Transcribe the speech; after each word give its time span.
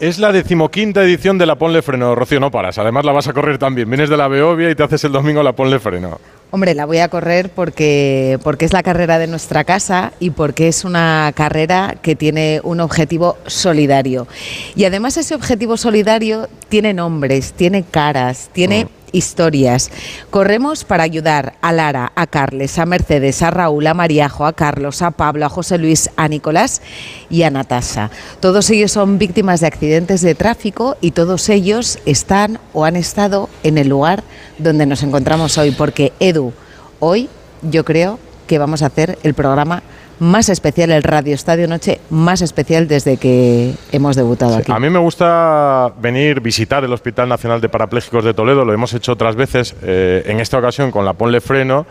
es 0.00 0.18
la 0.18 0.32
decimoquinta 0.32 1.02
edición 1.02 1.38
de 1.38 1.46
la 1.46 1.56
Ponle 1.56 1.82
Freno. 1.82 2.14
Rocío, 2.14 2.40
no 2.40 2.50
paras. 2.50 2.78
Además 2.78 3.04
la 3.04 3.12
vas 3.12 3.28
a 3.28 3.32
correr 3.32 3.58
también. 3.58 3.88
Vienes 3.88 4.10
de 4.10 4.16
la 4.16 4.28
Beovia 4.28 4.70
y 4.70 4.74
te 4.74 4.82
haces 4.82 5.04
el 5.04 5.12
domingo 5.12 5.42
la 5.42 5.52
Ponle 5.52 5.78
Freno. 5.78 6.18
Hombre, 6.50 6.74
la 6.74 6.84
voy 6.84 6.98
a 6.98 7.08
correr 7.08 7.50
porque, 7.50 8.38
porque 8.44 8.64
es 8.64 8.72
la 8.72 8.82
carrera 8.82 9.18
de 9.18 9.26
nuestra 9.26 9.64
casa 9.64 10.12
y 10.20 10.30
porque 10.30 10.68
es 10.68 10.84
una 10.84 11.32
carrera 11.34 11.96
que 12.00 12.14
tiene 12.14 12.60
un 12.62 12.80
objetivo 12.80 13.38
solidario. 13.46 14.28
Y 14.76 14.84
además 14.84 15.16
ese 15.16 15.34
objetivo 15.34 15.76
solidario 15.76 16.48
tiene 16.68 16.94
nombres, 16.94 17.52
tiene 17.52 17.82
caras, 17.82 18.50
tiene... 18.52 18.84
Mm 18.84 19.03
historias. 19.14 19.90
Corremos 20.30 20.84
para 20.84 21.04
ayudar 21.04 21.54
a 21.62 21.72
Lara, 21.72 22.12
a 22.14 22.26
Carles, 22.26 22.78
a 22.78 22.84
Mercedes, 22.84 23.40
a 23.42 23.50
Raúl, 23.50 23.86
a 23.86 23.94
Mariajo, 23.94 24.44
a 24.44 24.52
Carlos, 24.52 25.00
a 25.00 25.12
Pablo, 25.12 25.46
a 25.46 25.48
José 25.48 25.78
Luis, 25.78 26.10
a 26.16 26.28
Nicolás 26.28 26.82
y 27.30 27.44
a 27.44 27.50
Natasha. 27.50 28.10
Todos 28.40 28.68
ellos 28.70 28.92
son 28.92 29.18
víctimas 29.18 29.60
de 29.60 29.68
accidentes 29.68 30.20
de 30.20 30.34
tráfico 30.34 30.96
y 31.00 31.12
todos 31.12 31.48
ellos 31.48 31.98
están 32.04 32.58
o 32.72 32.84
han 32.84 32.96
estado 32.96 33.48
en 33.62 33.78
el 33.78 33.88
lugar 33.88 34.24
donde 34.58 34.84
nos 34.84 35.02
encontramos 35.02 35.56
hoy, 35.56 35.70
porque 35.70 36.12
Edu, 36.20 36.52
hoy 36.98 37.28
yo 37.62 37.84
creo 37.84 38.18
que 38.46 38.58
vamos 38.58 38.82
a 38.82 38.86
hacer 38.86 39.18
el 39.22 39.34
programa 39.34 39.82
más 40.18 40.48
especial, 40.48 40.90
el 40.90 41.02
Radio 41.02 41.34
Estadio 41.34 41.68
Noche 41.68 42.00
más 42.10 42.42
especial 42.42 42.88
desde 42.88 43.16
que 43.16 43.74
hemos 43.92 44.16
debutado 44.16 44.56
aquí. 44.56 44.72
A 44.72 44.78
mí 44.78 44.90
me 44.90 44.98
gusta 44.98 45.92
venir, 46.00 46.40
visitar 46.40 46.84
el 46.84 46.92
Hospital 46.92 47.28
Nacional 47.28 47.60
de 47.60 47.68
Parapléjicos 47.68 48.24
de 48.24 48.34
Toledo, 48.34 48.64
lo 48.64 48.72
hemos 48.72 48.94
hecho 48.94 49.12
otras 49.12 49.36
veces, 49.36 49.74
eh, 49.82 50.22
en 50.26 50.40
esta 50.40 50.58
ocasión 50.58 50.90
con 50.90 51.04
la 51.04 51.14
Ponle 51.14 51.40
Freno, 51.40 51.86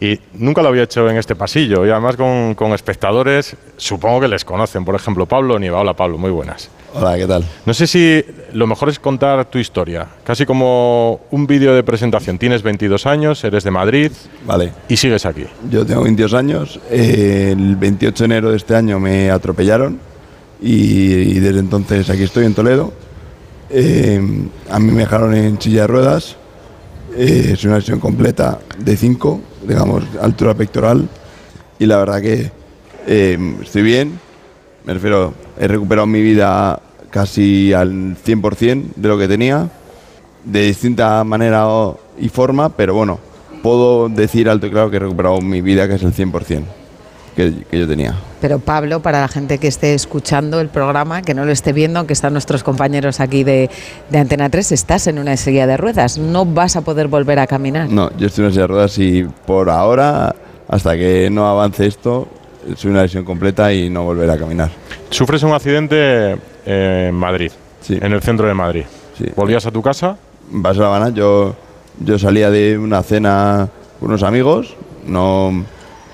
y 0.00 0.18
nunca 0.34 0.62
lo 0.62 0.68
había 0.68 0.84
hecho 0.84 1.08
en 1.08 1.16
este 1.16 1.34
pasillo, 1.34 1.84
y 1.86 1.90
además 1.90 2.16
con, 2.16 2.54
con 2.54 2.72
espectadores, 2.72 3.56
supongo 3.76 4.20
que 4.20 4.28
les 4.28 4.44
conocen, 4.44 4.84
por 4.84 4.94
ejemplo, 4.94 5.26
Pablo 5.26 5.58
Nieva. 5.58 5.80
Hola 5.80 5.94
Pablo, 5.94 6.18
muy 6.18 6.30
buenas. 6.30 6.70
Hola, 6.94 7.18
¿qué 7.18 7.26
tal? 7.26 7.44
No 7.66 7.74
sé 7.74 7.86
si 7.86 8.24
lo 8.54 8.66
mejor 8.66 8.88
es 8.88 8.98
contar 8.98 9.44
tu 9.50 9.58
historia, 9.58 10.06
casi 10.24 10.46
como 10.46 11.20
un 11.30 11.46
vídeo 11.46 11.74
de 11.74 11.82
presentación. 11.82 12.38
Tienes 12.38 12.62
22 12.62 13.04
años, 13.06 13.44
eres 13.44 13.62
de 13.64 13.70
Madrid 13.70 14.10
Vale. 14.46 14.72
y 14.88 14.96
sigues 14.96 15.26
aquí. 15.26 15.44
Yo 15.70 15.84
tengo 15.84 16.02
22 16.04 16.32
años. 16.32 16.80
el 16.90 17.76
28 17.76 18.22
de 18.22 18.24
enero 18.24 18.50
de 18.50 18.56
este 18.56 18.74
año 18.74 18.98
me 18.98 19.30
atropellaron 19.30 20.00
y, 20.62 21.36
y 21.36 21.40
desde 21.40 21.58
entonces 21.60 22.08
aquí 22.08 22.22
estoy 22.22 22.46
en 22.46 22.54
Toledo. 22.54 22.92
Eh, 23.70 24.18
a 24.70 24.78
mí 24.78 24.90
me 24.90 25.00
dejaron 25.02 25.34
en 25.34 25.60
silla 25.60 25.82
de 25.82 25.86
ruedas. 25.88 26.37
Es 27.18 27.64
una 27.64 27.78
lesión 27.78 27.98
completa 27.98 28.60
de 28.78 28.96
5, 28.96 29.40
digamos, 29.66 30.04
altura 30.22 30.54
pectoral. 30.54 31.08
Y 31.80 31.86
la 31.86 31.96
verdad 31.98 32.22
que 32.22 32.52
eh, 33.08 33.56
estoy 33.60 33.82
bien. 33.82 34.20
Me 34.84 34.94
refiero, 34.94 35.34
he 35.58 35.66
recuperado 35.66 36.06
mi 36.06 36.22
vida 36.22 36.80
casi 37.10 37.72
al 37.72 38.16
100% 38.16 38.94
de 38.94 39.08
lo 39.08 39.18
que 39.18 39.26
tenía. 39.26 39.68
De 40.44 40.62
distinta 40.62 41.24
manera 41.24 41.66
y 42.20 42.28
forma, 42.28 42.68
pero 42.68 42.94
bueno, 42.94 43.18
puedo 43.64 44.08
decir 44.08 44.48
alto 44.48 44.68
y 44.68 44.70
claro 44.70 44.88
que 44.88 44.98
he 44.98 45.00
recuperado 45.00 45.40
mi 45.40 45.60
vida, 45.60 45.88
que 45.88 45.94
es 45.96 46.02
el 46.04 46.14
100% 46.14 46.62
que, 47.38 47.54
que 47.70 47.78
yo 47.78 47.86
tenía. 47.86 48.14
Pero 48.40 48.58
Pablo, 48.58 49.00
para 49.00 49.20
la 49.20 49.28
gente 49.28 49.58
que 49.58 49.68
esté 49.68 49.94
escuchando 49.94 50.60
el 50.60 50.68
programa, 50.68 51.22
que 51.22 51.34
no 51.34 51.44
lo 51.44 51.52
esté 51.52 51.72
viendo, 51.72 52.00
aunque 52.00 52.12
están 52.12 52.32
nuestros 52.32 52.62
compañeros 52.64 53.20
aquí 53.20 53.44
de, 53.44 53.70
de 54.10 54.18
Antena 54.18 54.50
3, 54.50 54.72
estás 54.72 55.06
en 55.06 55.18
una 55.18 55.36
silla 55.36 55.66
de 55.68 55.76
ruedas, 55.76 56.18
no 56.18 56.44
vas 56.44 56.74
a 56.76 56.80
poder 56.82 57.06
volver 57.08 57.38
a 57.38 57.46
caminar. 57.46 57.88
No, 57.88 58.10
yo 58.16 58.26
estoy 58.26 58.42
en 58.42 58.46
una 58.46 58.52
silla 58.52 58.62
de 58.62 58.66
ruedas 58.66 58.98
y 58.98 59.22
por 59.46 59.70
ahora, 59.70 60.34
hasta 60.68 60.96
que 60.96 61.30
no 61.30 61.46
avance 61.48 61.86
esto, 61.86 62.26
soy 62.76 62.90
una 62.90 63.02
lesión 63.02 63.24
completa 63.24 63.72
y 63.72 63.88
no 63.88 64.02
volveré 64.04 64.32
a 64.32 64.36
caminar. 64.38 64.70
Sufres 65.10 65.42
un 65.44 65.52
accidente 65.52 66.36
en 66.66 67.14
Madrid, 67.14 67.52
Sí. 67.80 67.98
en 68.00 68.12
el 68.12 68.20
centro 68.20 68.46
de 68.48 68.54
Madrid. 68.54 68.84
Sí. 69.16 69.24
¿Volvías 69.36 69.64
a 69.64 69.70
tu 69.70 69.80
casa? 69.80 70.16
Vas 70.50 70.76
a 70.76 70.80
La 70.80 70.86
Habana, 70.88 71.08
yo, 71.10 71.54
yo 72.00 72.18
salía 72.18 72.50
de 72.50 72.76
una 72.78 73.02
cena 73.02 73.68
con 74.00 74.08
unos 74.10 74.22
amigos, 74.22 74.76
no, 75.06 75.64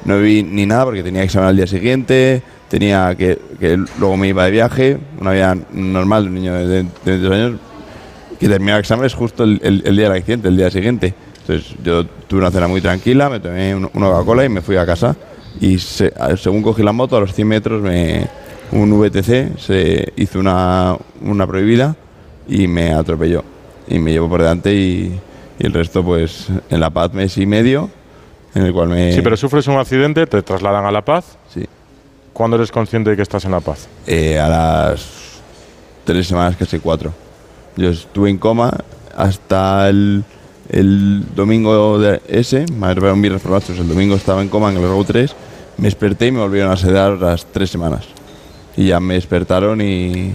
no 0.05 0.19
vi 0.21 0.43
ni 0.43 0.67
nada 0.67 0.85
porque 0.85 1.03
tenía 1.03 1.23
examen 1.23 1.49
al 1.51 1.57
día 1.57 1.67
siguiente, 1.67 2.43
tenía 2.69 3.15
que, 3.17 3.39
luego 3.99 4.17
me 4.17 4.29
iba 4.29 4.45
de 4.45 4.51
viaje, 4.51 4.99
una 5.21 5.33
vida 5.33 5.57
normal 5.73 6.25
de 6.25 6.29
un 6.29 6.35
niño 6.35 6.55
de, 6.55 6.67
de 6.67 6.87
22 7.05 7.33
años, 7.33 7.61
que 8.39 8.49
terminaba 8.49 8.81
exámenes 8.81 9.15
justo 9.15 9.45
el, 9.45 9.61
el- 9.63 9.83
el 9.87 9.97
día 9.97 10.09
del 10.09 10.19
accidente, 10.19 10.49
el 10.49 10.57
día 10.57 10.71
siguiente. 10.71 11.15
Entonces 11.41 11.75
yo 11.85 12.05
tuve 12.07 12.41
una 12.41 12.51
cena 12.51 12.67
muy 12.69 12.81
tranquila, 12.81 13.29
me 13.31 13.39
tomé 13.41 13.75
un- 13.75 13.89
una 13.95 14.07
Coca-Cola 14.09 14.45
y 14.45 14.49
me 14.49 14.61
fui 14.61 14.77
a 14.77 14.85
casa. 14.87 15.17
Y 15.61 15.79
según 15.79 16.63
cogí 16.63 16.83
la 16.83 16.93
moto, 16.93 17.17
a 17.17 17.21
los 17.21 17.33
100 17.33 17.47
metros, 17.47 17.81
me, 17.83 18.27
un 18.73 18.91
VTC 18.99 19.57
se 19.59 20.13
hizo 20.17 20.41
una, 20.41 20.97
una 21.23 21.47
prohibida 21.47 21.95
y 22.49 22.67
me 22.67 22.93
atropelló. 22.93 23.45
Y 23.87 23.99
me 24.01 24.11
llevó 24.13 24.29
por 24.29 24.41
delante 24.43 24.75
y, 24.75 25.19
y 25.59 25.67
el 25.67 25.73
resto, 25.73 26.03
pues, 26.05 26.49
en 26.71 26.81
La 26.81 26.91
Paz 26.91 27.13
mes 27.15 27.39
y 27.39 27.47
medio, 27.47 27.89
en 28.55 28.63
el 28.63 28.73
cual 28.73 28.89
me... 28.89 29.13
Sí, 29.13 29.21
pero 29.23 29.37
sufres 29.37 29.67
un 29.67 29.77
accidente, 29.77 30.27
te 30.27 30.43
trasladan 30.43 30.87
a 30.87 30.91
La 30.91 31.05
Paz. 31.05 31.39
Sí. 31.53 31.67
¿Cuándo 32.33 32.57
eres 32.57 32.71
consciente 32.71 33.11
de 33.11 33.17
que 33.17 33.23
estás 33.23 33.45
en 33.45 33.51
La 33.51 33.61
Paz? 33.61 33.89
Eh, 34.07 34.39
a 34.39 34.49
las 34.49 35.41
tres 36.05 36.27
semanas, 36.27 36.57
casi 36.57 36.79
cuatro. 36.79 37.13
Yo 37.77 37.91
estuve 37.91 38.31
en 38.31 38.39
coma 38.39 38.73
hasta 39.17 39.89
el, 39.89 40.25
el 40.69 41.25
domingo 41.35 41.99
de 41.99 42.21
ese, 42.29 42.67
me 42.73 42.87
atropellado 42.87 43.15
un 43.15 43.23
viernes 43.23 43.43
por 43.43 43.61
pues 43.61 43.79
el 43.79 43.89
domingo 43.89 44.15
estaba 44.15 44.43
en 44.43 44.49
coma 44.49 44.71
en 44.71 44.77
el 44.77 44.83
RAU 44.83 45.05
3, 45.05 45.35
me 45.79 45.85
desperté 45.85 46.29
y 46.29 46.33
me 46.33 46.41
volvieron 46.41 46.71
a 46.71 46.77
sedar 46.77 47.13
las 47.13 47.47
tres 47.47 47.71
semanas. 47.71 48.05
Y 48.77 48.89
ya 48.89 49.01
me 49.01 49.15
despertaron 49.15 49.81
y, 49.81 50.33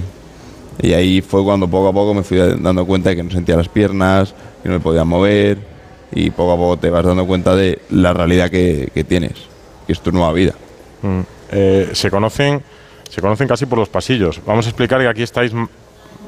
y 0.82 0.94
ahí 0.94 1.22
fue 1.22 1.44
cuando 1.44 1.68
poco 1.68 1.90
a 1.90 1.94
poco 1.94 2.14
me 2.14 2.24
fui 2.24 2.38
dando 2.38 2.86
cuenta 2.86 3.10
de 3.10 3.18
que 3.18 3.24
no 3.24 3.32
sentía 3.32 3.56
las 3.56 3.70
piernas, 3.70 4.34
que 4.62 4.70
no 4.70 4.76
me 4.76 4.80
podía 4.82 5.04
mover 5.04 5.79
y 6.12 6.30
poco 6.32 6.54
a 6.54 6.58
poco 6.58 6.78
te 6.78 6.90
vas 6.90 7.06
dando 7.06 7.26
cuenta 7.26 7.56
de 7.56 7.80
la 7.90 8.14
realidad 8.14 8.50
que, 8.50 8.90
que 8.94 9.04
tienes, 9.04 9.34
que 9.86 9.94
es 9.94 10.02
tu 10.02 10.12
nueva 10.12 10.34
vida. 10.34 10.54
Mm. 11.02 11.20
Eh, 11.52 11.90
se 11.94 12.12
conocen 12.12 12.62
se 13.10 13.22
conocen 13.22 13.48
casi 13.48 13.66
por 13.66 13.80
los 13.80 13.90
pasillos. 13.90 14.40
Vamos 14.46 14.68
a 14.68 14.70
explicar 14.70 15.02
que 15.02 15.08
aquí 15.08 15.24
estáis 15.24 15.52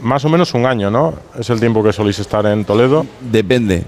más 0.01 0.25
o 0.25 0.29
menos 0.29 0.53
un 0.55 0.65
año, 0.65 0.89
¿no? 0.89 1.13
Es 1.37 1.49
el 1.51 1.59
tiempo 1.59 1.83
que 1.83 1.93
soléis 1.93 2.17
estar 2.19 2.45
en 2.47 2.65
Toledo. 2.65 3.05
Depende. 3.19 3.83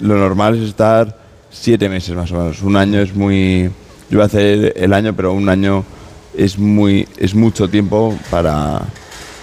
Lo 0.00 0.16
normal 0.16 0.56
es 0.56 0.70
estar 0.70 1.14
siete 1.50 1.88
meses 1.90 2.16
más 2.16 2.32
o 2.32 2.38
menos. 2.38 2.62
Un 2.62 2.76
año 2.76 3.00
es 3.00 3.14
muy. 3.14 3.70
Yo 4.08 4.18
voy 4.18 4.22
a 4.22 4.26
hacer 4.26 4.72
el 4.76 4.92
año, 4.94 5.14
pero 5.14 5.34
un 5.34 5.48
año 5.48 5.84
es 6.34 6.58
muy 6.58 7.06
es 7.18 7.34
mucho 7.34 7.68
tiempo 7.68 8.16
para, 8.30 8.82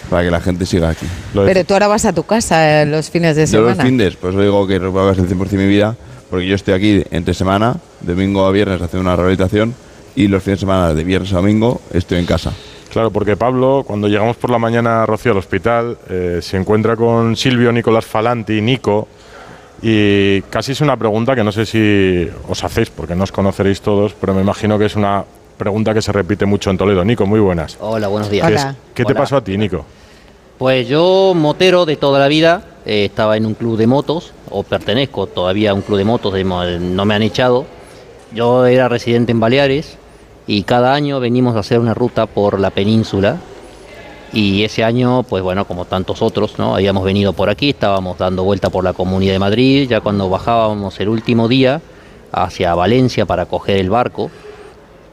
para 0.09 0.23
que 0.23 0.31
la 0.31 0.41
gente 0.41 0.65
siga 0.65 0.89
aquí. 0.89 1.05
Lo 1.33 1.45
Pero 1.45 1.63
tú 1.65 1.73
ahora 1.73 1.87
vas 1.87 2.05
a 2.05 2.13
tu 2.13 2.23
casa 2.23 2.81
eh, 2.81 2.85
los 2.85 3.09
fines 3.09 3.35
de 3.35 3.45
Yo 3.45 3.61
los 3.61 3.71
semana. 3.71 3.83
fines, 3.89 4.15
pues 4.15 4.35
os 4.35 4.41
digo 4.41 4.65
que 4.67 4.79
recupero 4.79 5.07
casi 5.09 5.21
el 5.21 5.29
100% 5.29 5.49
de 5.49 5.57
mi 5.57 5.67
vida, 5.67 5.95
porque 6.29 6.47
yo 6.47 6.55
estoy 6.55 6.73
aquí 6.73 7.03
entre 7.11 7.33
semana, 7.33 7.75
domingo 8.01 8.45
a 8.45 8.51
viernes 8.51 8.81
haciendo 8.81 9.01
una 9.09 9.15
rehabilitación, 9.15 9.73
y 10.15 10.27
los 10.27 10.41
fines 10.43 10.59
de 10.59 10.61
semana, 10.61 10.93
de 10.93 11.03
viernes 11.03 11.31
a 11.33 11.37
domingo, 11.37 11.81
estoy 11.93 12.19
en 12.19 12.25
casa. 12.25 12.51
Claro, 12.91 13.11
porque 13.11 13.35
Pablo, 13.37 13.83
cuando 13.85 14.07
llegamos 14.07 14.37
por 14.37 14.49
la 14.49 14.57
mañana, 14.57 15.05
Rocío, 15.05 15.33
al 15.33 15.37
hospital, 15.37 15.97
eh, 16.09 16.39
se 16.41 16.57
encuentra 16.57 16.95
con 16.95 17.35
Silvio 17.35 17.71
Nicolás 17.71 18.05
Falanti, 18.05 18.61
Nico, 18.61 19.07
y 19.81 20.41
casi 20.43 20.71
es 20.71 20.81
una 20.81 20.97
pregunta 20.97 21.35
que 21.35 21.43
no 21.43 21.51
sé 21.51 21.65
si 21.65 22.27
os 22.47 22.63
hacéis, 22.63 22.89
porque 22.89 23.15
no 23.15 23.25
os 23.25 23.31
conoceréis 23.31 23.81
todos, 23.81 24.15
pero 24.19 24.33
me 24.33 24.41
imagino 24.41 24.79
que 24.79 24.85
es 24.85 24.95
una 24.95 25.23
pregunta 25.57 25.93
que 25.93 26.01
se 26.01 26.11
repite 26.11 26.45
mucho 26.45 26.71
en 26.71 26.77
Toledo. 26.77 27.03
Nico, 27.05 27.25
muy 27.27 27.39
buenas. 27.39 27.77
Hola, 27.79 28.07
buenos 28.07 28.29
días. 28.31 28.47
¿Qué, 28.47 28.53
Hola. 28.53 28.75
qué 28.95 29.03
te 29.05 29.11
Hola. 29.11 29.21
pasó 29.21 29.37
a 29.37 29.43
ti, 29.43 29.57
Nico? 29.57 29.85
Pues 30.57 30.87
yo, 30.87 31.33
motero 31.35 31.85
de 31.85 31.97
toda 31.97 32.19
la 32.19 32.27
vida, 32.27 32.63
eh, 32.83 33.05
estaba 33.05 33.37
en 33.37 33.45
un 33.45 33.53
club 33.53 33.77
de 33.77 33.85
motos, 33.85 34.33
o 34.49 34.63
pertenezco 34.63 35.27
todavía 35.27 35.69
a 35.69 35.73
un 35.75 35.81
club 35.81 35.99
de 35.99 36.03
motos, 36.03 36.33
de 36.33 36.43
no 36.43 37.05
me 37.05 37.13
han 37.13 37.21
echado. 37.21 37.65
Yo 38.33 38.65
era 38.65 38.89
residente 38.89 39.31
en 39.31 39.39
Baleares 39.39 39.97
y 40.47 40.63
cada 40.63 40.95
año 40.95 41.19
venimos 41.19 41.55
a 41.55 41.59
hacer 41.59 41.79
una 41.79 41.93
ruta 41.93 42.25
por 42.25 42.59
la 42.59 42.71
península. 42.71 43.37
Y 44.33 44.63
ese 44.63 44.83
año, 44.83 45.21
pues 45.21 45.43
bueno, 45.43 45.65
como 45.65 45.85
tantos 45.85 46.23
otros, 46.23 46.57
¿no? 46.57 46.73
Habíamos 46.73 47.03
venido 47.03 47.33
por 47.33 47.51
aquí, 47.51 47.69
estábamos 47.69 48.17
dando 48.17 48.43
vuelta 48.43 48.71
por 48.71 48.83
la 48.83 48.93
Comunidad 48.93 49.33
de 49.33 49.39
Madrid, 49.39 49.87
ya 49.87 50.01
cuando 50.01 50.27
bajábamos 50.27 50.99
el 50.99 51.09
último 51.09 51.47
día 51.47 51.81
hacia 52.31 52.73
Valencia 52.73 53.27
para 53.27 53.45
coger 53.45 53.77
el 53.77 53.91
barco, 53.91 54.31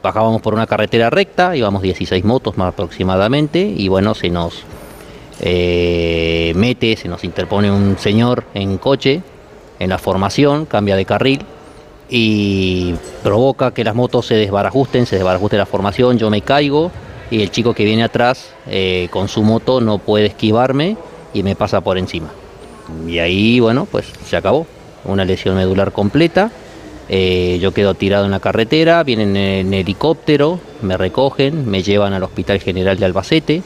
bajábamos 0.01 0.41
por 0.41 0.55
una 0.55 0.65
carretera 0.65 1.11
recta, 1.11 1.55
íbamos 1.55 1.83
16 1.83 2.25
motos 2.25 2.57
más 2.57 2.69
aproximadamente, 2.69 3.61
y 3.61 3.87
bueno, 3.87 4.15
se 4.15 4.29
nos 4.29 4.63
eh, 5.47 6.53
mete, 6.55 6.97
se 6.97 7.07
nos 7.07 7.23
interpone 7.23 7.71
un 7.71 7.99
señor 7.99 8.45
en 8.55 8.79
coche, 8.79 9.21
en 9.77 9.89
la 9.89 9.99
formación, 9.99 10.65
cambia 10.65 10.95
de 10.95 11.05
carril 11.05 11.41
y 12.09 12.95
provoca 13.21 13.71
que 13.71 13.83
las 13.83 13.93
motos 13.93 14.25
se 14.25 14.33
desbarajusten, 14.33 15.05
se 15.05 15.17
desbarajuste 15.17 15.55
la 15.57 15.67
formación, 15.67 16.17
yo 16.17 16.31
me 16.31 16.41
caigo 16.41 16.89
y 17.29 17.43
el 17.43 17.51
chico 17.51 17.75
que 17.75 17.85
viene 17.85 18.03
atrás 18.03 18.53
eh, 18.65 19.07
con 19.11 19.27
su 19.27 19.43
moto 19.43 19.81
no 19.81 19.99
puede 19.99 20.25
esquivarme 20.25 20.97
y 21.31 21.43
me 21.43 21.55
pasa 21.55 21.79
por 21.81 21.99
encima. 21.99 22.29
Y 23.07 23.19
ahí, 23.19 23.59
bueno, 23.59 23.87
pues 23.89 24.07
se 24.25 24.37
acabó. 24.37 24.65
Una 25.03 25.25
lesión 25.25 25.55
medular 25.55 25.91
completa. 25.91 26.51
Eh, 27.07 27.59
yo 27.61 27.71
quedo 27.71 27.93
tirado 27.93 28.25
en 28.25 28.31
la 28.31 28.39
carretera, 28.39 29.03
vienen 29.03 29.37
en 29.37 29.75
helicóptero, 29.75 30.59
me 30.81 30.97
recogen, 30.97 31.69
me 31.69 31.83
llevan 31.83 32.13
al 32.13 32.23
Hospital 32.23 32.59
General 32.59 32.97
de 32.97 33.05
Albacete, 33.05 33.61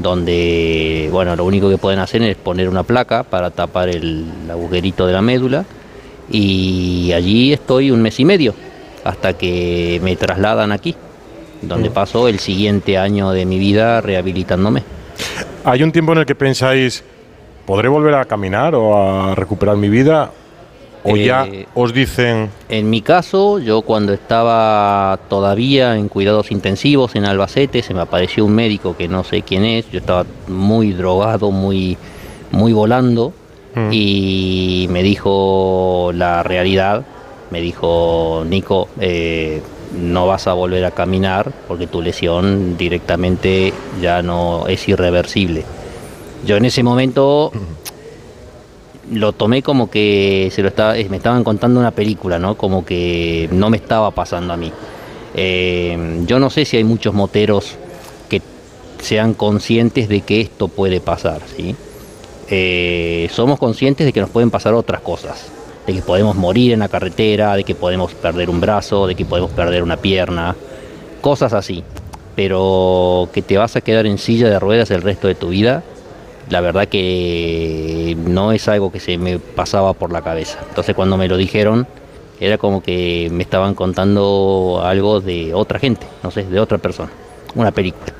donde, 0.00 1.08
bueno, 1.10 1.34
lo 1.36 1.44
único 1.44 1.68
que 1.68 1.78
pueden 1.78 1.98
hacer 1.98 2.22
es 2.22 2.36
poner 2.36 2.68
una 2.68 2.82
placa 2.82 3.24
para 3.24 3.50
tapar 3.50 3.88
el 3.88 4.26
agujerito 4.50 5.06
de 5.06 5.12
la 5.12 5.22
médula. 5.22 5.64
Y 6.30 7.12
allí 7.12 7.52
estoy 7.52 7.90
un 7.90 8.02
mes 8.02 8.20
y 8.20 8.24
medio, 8.24 8.54
hasta 9.04 9.32
que 9.32 10.00
me 10.02 10.14
trasladan 10.16 10.72
aquí, 10.72 10.94
donde 11.62 11.90
paso 11.90 12.28
el 12.28 12.38
siguiente 12.38 12.98
año 12.98 13.30
de 13.30 13.46
mi 13.46 13.58
vida 13.58 14.00
rehabilitándome. 14.00 14.82
¿Hay 15.64 15.82
un 15.82 15.90
tiempo 15.90 16.12
en 16.12 16.18
el 16.18 16.26
que 16.26 16.34
pensáis, 16.34 17.02
¿podré 17.66 17.88
volver 17.88 18.14
a 18.14 18.24
caminar 18.26 18.74
o 18.74 18.96
a 18.96 19.34
recuperar 19.34 19.76
mi 19.76 19.88
vida? 19.88 20.30
¿O 21.04 21.16
ya 21.16 21.46
Eh, 21.46 21.66
os 21.74 21.92
dicen, 21.92 22.50
En 22.68 22.90
mi 22.90 23.00
caso, 23.02 23.58
yo 23.58 23.82
cuando 23.82 24.12
estaba 24.12 25.18
todavía 25.28 25.96
en 25.96 26.08
cuidados 26.08 26.50
intensivos 26.50 27.14
en 27.14 27.24
Albacete, 27.24 27.82
se 27.82 27.94
me 27.94 28.00
apareció 28.00 28.44
un 28.44 28.54
médico 28.54 28.96
que 28.96 29.08
no 29.08 29.24
sé 29.24 29.42
quién 29.42 29.64
es, 29.64 29.90
yo 29.90 29.98
estaba 30.00 30.24
muy 30.48 30.92
drogado, 30.92 31.50
muy, 31.50 31.96
muy 32.50 32.72
volando, 32.72 33.32
Mm. 33.74 33.88
y 33.92 34.86
me 34.90 35.02
dijo 35.02 36.10
la 36.14 36.42
realidad, 36.42 37.04
me 37.50 37.60
dijo, 37.60 38.42
Nico, 38.48 38.88
eh, 38.98 39.60
no 39.94 40.26
vas 40.26 40.46
a 40.46 40.54
volver 40.54 40.84
a 40.86 40.90
caminar 40.90 41.52
porque 41.68 41.86
tu 41.86 42.00
lesión 42.02 42.76
directamente 42.78 43.72
ya 44.02 44.22
no 44.22 44.66
es 44.68 44.88
irreversible. 44.88 45.64
Yo 46.46 46.56
en 46.56 46.64
ese 46.64 46.82
momento 46.82 47.52
lo 49.12 49.32
tomé 49.32 49.62
como 49.62 49.90
que 49.90 50.50
se 50.52 50.62
lo 50.62 50.68
estaba, 50.68 50.96
eh, 50.96 51.06
me 51.08 51.16
estaban 51.16 51.44
contando 51.44 51.80
una 51.80 51.90
película, 51.90 52.38
¿no? 52.38 52.56
Como 52.56 52.84
que 52.84 53.48
no 53.52 53.70
me 53.70 53.76
estaba 53.76 54.10
pasando 54.10 54.52
a 54.52 54.56
mí. 54.56 54.72
Eh, 55.34 56.24
yo 56.26 56.38
no 56.38 56.50
sé 56.50 56.64
si 56.64 56.76
hay 56.76 56.84
muchos 56.84 57.14
moteros 57.14 57.76
que 58.28 58.42
sean 59.00 59.34
conscientes 59.34 60.08
de 60.08 60.20
que 60.22 60.40
esto 60.40 60.68
puede 60.68 61.00
pasar, 61.00 61.40
¿sí? 61.56 61.74
Eh, 62.50 63.28
somos 63.32 63.58
conscientes 63.58 64.06
de 64.06 64.12
que 64.12 64.20
nos 64.20 64.30
pueden 64.30 64.50
pasar 64.50 64.74
otras 64.74 65.00
cosas, 65.00 65.46
de 65.86 65.94
que 65.94 66.02
podemos 66.02 66.34
morir 66.36 66.72
en 66.72 66.80
la 66.80 66.88
carretera, 66.88 67.54
de 67.56 67.64
que 67.64 67.74
podemos 67.74 68.12
perder 68.14 68.48
un 68.50 68.60
brazo, 68.60 69.06
de 69.06 69.14
que 69.14 69.24
podemos 69.24 69.50
perder 69.50 69.82
una 69.82 69.98
pierna, 69.98 70.56
cosas 71.20 71.52
así. 71.52 71.84
Pero 72.36 73.28
que 73.32 73.42
te 73.42 73.58
vas 73.58 73.76
a 73.76 73.80
quedar 73.80 74.06
en 74.06 74.16
silla 74.16 74.48
de 74.48 74.58
ruedas 74.58 74.90
el 74.90 75.02
resto 75.02 75.28
de 75.28 75.34
tu 75.34 75.48
vida, 75.48 75.82
la 76.50 76.60
verdad 76.60 76.88
que 76.88 78.16
no 78.26 78.52
es 78.52 78.68
algo 78.68 78.90
que 78.90 79.00
se 79.00 79.18
me 79.18 79.38
pasaba 79.38 79.92
por 79.92 80.12
la 80.12 80.22
cabeza. 80.22 80.58
Entonces 80.68 80.94
cuando 80.94 81.16
me 81.16 81.28
lo 81.28 81.36
dijeron, 81.36 81.86
era 82.40 82.58
como 82.58 82.82
que 82.82 83.28
me 83.32 83.42
estaban 83.42 83.74
contando 83.74 84.80
algo 84.84 85.20
de 85.20 85.54
otra 85.54 85.78
gente, 85.78 86.06
no 86.22 86.30
sé, 86.30 86.44
de 86.44 86.60
otra 86.60 86.78
persona, 86.78 87.10
una 87.54 87.70
película. 87.70 88.12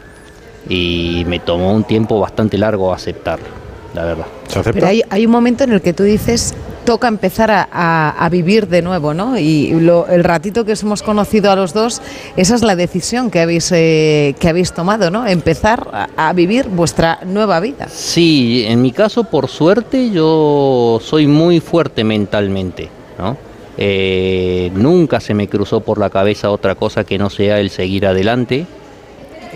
Y 0.69 1.25
me 1.27 1.39
tomó 1.39 1.73
un 1.73 1.85
tiempo 1.85 2.21
bastante 2.21 2.59
largo 2.59 2.93
aceptarlo, 2.93 3.47
la 3.95 4.05
verdad. 4.05 4.27
¿se 4.49 4.59
acepta? 4.59 4.73
Pero 4.73 4.87
hay, 4.87 5.03
hay 5.09 5.25
un 5.25 5.33
momento 5.33 5.65
en 5.65 5.73
el 5.73 5.81
que 5.81 5.93
tú 5.93 6.03
dices, 6.03 6.55
toca 6.89 7.07
empezar 7.07 7.51
a, 7.53 8.29
vivir 8.31 8.67
de 8.67 8.81
nuevo, 8.81 9.13
¿no? 9.13 9.37
Y 9.39 9.73
lo- 9.79 10.07
el 10.09 10.25
ratito 10.25 10.65
que 10.65 10.73
os 10.73 10.83
hemos 10.83 11.03
conocido 11.03 11.51
a 11.51 11.55
los 11.55 11.75
dos, 11.75 12.01
esa 12.35 12.55
es 12.55 12.63
la 12.63 12.77
decisión 12.77 13.31
que 13.31 13.41
habéis, 13.41 13.71
eh, 13.73 14.35
que 14.41 14.49
habéis 14.49 14.73
tomado, 14.73 15.11
¿no? 15.11 15.27
Empezar 15.27 15.87
a, 15.93 16.09
a 16.17 16.33
vivir 16.33 16.67
vuestra 16.69 17.19
nueva 17.27 17.61
vida. 17.61 17.89
Sí, 17.91 18.65
en 18.67 18.81
mi 18.81 18.93
caso, 18.93 19.25
por 19.25 19.49
suerte, 19.49 20.09
yo 20.09 20.99
soy 21.03 21.27
muy 21.27 21.61
fuerte 21.61 22.05
mentalmente, 22.05 22.89
¿no? 23.19 23.37
Eh, 23.77 24.71
nunca 24.75 25.21
se 25.21 25.35
me 25.35 25.47
cruzó 25.47 25.81
por 25.81 25.99
la 25.99 26.09
cabeza 26.09 26.51
otra 26.51 26.75
cosa 26.75 27.05
que 27.05 27.19
no 27.19 27.29
sea 27.29 27.61
el 27.61 27.69
seguir 27.69 28.07
adelante, 28.07 28.67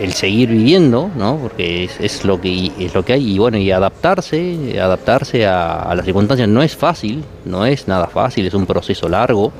el 0.03 0.13
seguir 0.13 0.49
viviendo, 0.49 1.09
¿no? 1.15 1.37
Porque 1.37 1.85
es, 1.99 2.25
lo 2.25 2.39
que 2.41 2.71
es 2.77 2.93
lo 2.93 3.03
que 3.05 3.13
hay 3.13 3.33
y 3.35 3.39
bueno 3.39 3.57
y 3.57 3.71
adaptarse, 3.71 4.77
adaptarse 4.79 5.45
a, 5.45 5.93
las 5.95 6.05
circunstancias 6.05 6.49
no 6.49 6.61
es 6.61 6.75
fácil, 6.75 7.23
no 7.45 7.65
es 7.65 7.87
nada 7.87 8.07
fácil, 8.07 8.45
es 8.45 8.53
un 8.53 8.65
proceso 8.65 9.07
largo 9.07 9.51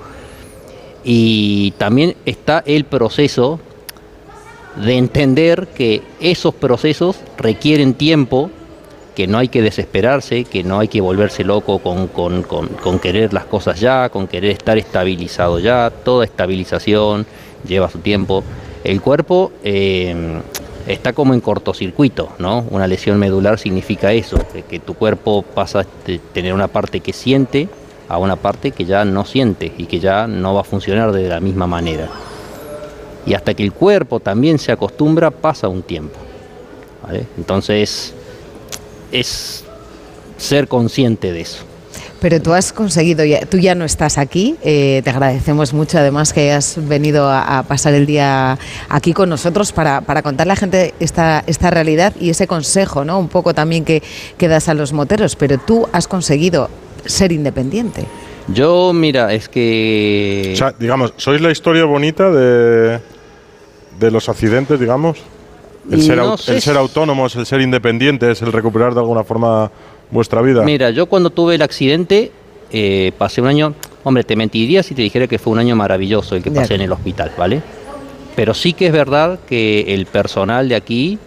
y 1.03 1.71
también 1.77 2.15
está 2.25 2.63
el 2.65 2.85
proceso 2.85 3.59
de 4.75 4.97
entender 4.97 5.67
que 5.67 6.01
esos 6.19 6.53
procesos 6.53 7.17
requieren 7.37 7.93
tiempo, 7.93 8.49
que 9.15 9.27
no 9.27 9.37
hay 9.37 9.47
que 9.47 9.61
desesperarse, 9.61 10.43
que 10.45 10.63
no 10.63 10.79
hay 10.79 10.87
que 10.87 10.99
volverse 10.99 11.43
loco 11.43 11.79
con- 11.79 12.07
con- 12.07 12.43
con 12.43 12.99
querer 12.99 13.31
las 13.33 13.45
cosas 13.45 13.79
ya, 13.79 14.09
con 14.09 14.27
querer 14.27 14.51
estar 14.51 14.77
estabilizado 14.77 15.59
ya. 15.59 15.91
Toda 16.03 16.25
estabilización 16.25 17.25
lleva 17.67 17.89
su 17.89 17.99
tiempo. 17.99 18.43
El 18.83 19.01
cuerpo 19.01 19.51
eh, 19.63 20.41
está 20.88 21.13
como 21.13 21.33
en 21.33 21.41
cortocircuito, 21.41 22.30
¿no? 22.39 22.65
Una 22.69 22.88
lesión 22.88 23.18
medular 23.18 23.57
significa 23.57 24.12
eso, 24.12 24.38
que, 24.69 24.80
tu 24.80 24.94
cuerpo 24.94 25.41
pasa 25.41 25.85
de 26.06 26.19
tener 26.33 26.53
una 26.53 26.68
parte 26.68 27.00
que 27.00 27.13
siente 27.13 27.69
a 28.09 28.18
una 28.18 28.35
parte 28.35 28.71
que 28.71 28.83
ya 28.83 29.06
no 29.06 29.24
siente 29.25 29.71
y 29.77 29.85
que 29.85 30.00
ya 30.00 30.27
no 30.27 30.53
va 30.53 30.62
a 30.62 30.65
funcionar 30.65 31.12
de 31.13 31.30
la 31.30 31.39
misma 31.39 31.68
manera. 31.68 32.09
Y 33.25 33.33
hasta 33.33 33.53
que 33.53 33.63
el 33.63 33.71
cuerpo 33.71 34.19
también 34.19 34.59
se 34.59 34.74
acostumbra, 34.74 35.31
pasa 35.31 35.69
un 35.69 35.81
tiempo. 35.81 36.19
Entonces, 37.38 38.13
es 39.12 39.63
ser 40.38 40.68
consciente 40.68 41.31
de 41.31 41.41
eso. 41.41 41.63
Pero 42.23 42.41
tú 42.41 42.53
has 42.53 42.71
conseguido, 42.71 43.25
ya- 43.25 43.45
tú 43.45 43.57
ya 43.57 43.75
no 43.75 43.83
estás 43.83 44.17
aquí, 44.17 44.55
eh, 44.63 45.01
te 45.03 45.09
agradecemos 45.09 45.73
mucho 45.73 45.97
además 45.97 46.31
que 46.31 46.39
hayas 46.51 46.77
venido 46.87 47.27
a, 47.29 47.59
a 47.59 47.63
pasar 47.63 47.93
el 47.93 48.05
día 48.05 48.57
aquí 48.87 49.11
con 49.11 49.27
nosotros 49.27 49.73
para, 49.73 49.99
para 50.01 50.21
contarle 50.21 50.53
a 50.53 50.55
la 50.55 50.59
gente 50.59 50.93
esta, 51.01 51.43
esta 51.47 51.69
realidad 51.69 52.13
y 52.17 52.29
ese 52.29 52.47
consejo, 52.47 53.03
¿no? 53.03 53.19
Un 53.19 53.27
poco 53.27 53.53
también 53.53 53.83
que, 53.83 54.01
que 54.37 54.47
das 54.47 54.69
a 54.69 54.73
los 54.73 54.93
moteros, 54.93 55.35
pero 55.35 55.57
tú 55.57 55.86
has 55.91 56.07
conseguido 56.07 56.69
ser 57.05 57.33
independiente. 57.33 58.05
Yo, 58.48 58.93
mira, 58.93 59.33
es 59.33 59.50
que... 59.50 60.51
O 60.53 60.55
sea, 60.57 60.74
digamos, 60.79 61.13
¿sois 61.17 61.41
la 61.41 61.51
historia 61.51 61.83
bonita 61.83 62.31
de, 62.31 63.00
de 64.00 64.12
los 64.12 64.29
accidentes, 64.29 64.79
digamos? 64.79 65.17
El 65.91 66.01
ser, 66.01 66.15
No 66.19 66.36
au- 66.38 66.50
el 66.50 66.62
ser 66.62 66.74
si- 66.74 66.79
autónomos, 66.79 67.36
el 67.36 67.45
ser 67.45 67.59
independientes, 67.59 68.41
el 68.41 68.53
recuperar 68.53 68.93
de 68.93 69.01
alguna 69.01 69.25
forma 69.25 69.69
vuestra 70.13 70.41
vida. 70.41 70.63
Mira, 70.63 70.89
yo 70.91 71.08
cuando 71.08 71.29
tuve 71.29 71.55
el 71.55 71.62
accidente, 71.62 72.32
eh, 72.72 73.12
pasé 73.17 73.41
un 73.41 73.48
año, 73.48 73.74
hombre, 74.03 74.24
te 74.24 74.36
mentiría 74.36 74.84
si 74.84 74.93
te 74.96 75.01
dijera 75.01 75.27
que 75.27 75.39
fue 75.39 75.51
un 75.53 75.60
año 75.60 75.75
maravilloso 75.75 76.36
el 76.36 76.43
que 76.43 76.51
pasé 76.51 76.75
en 76.75 76.82
el 76.82 76.91
hospital, 76.91 77.32
¿vale? 77.38 77.62
Pero 78.36 78.53
sí 78.53 78.74
que 78.74 78.88
es 78.88 78.93
verdad 78.93 79.39
que 79.48 79.93
el 79.93 80.05
personal 80.05 80.70
de 80.70 80.75
aquí 80.75 81.17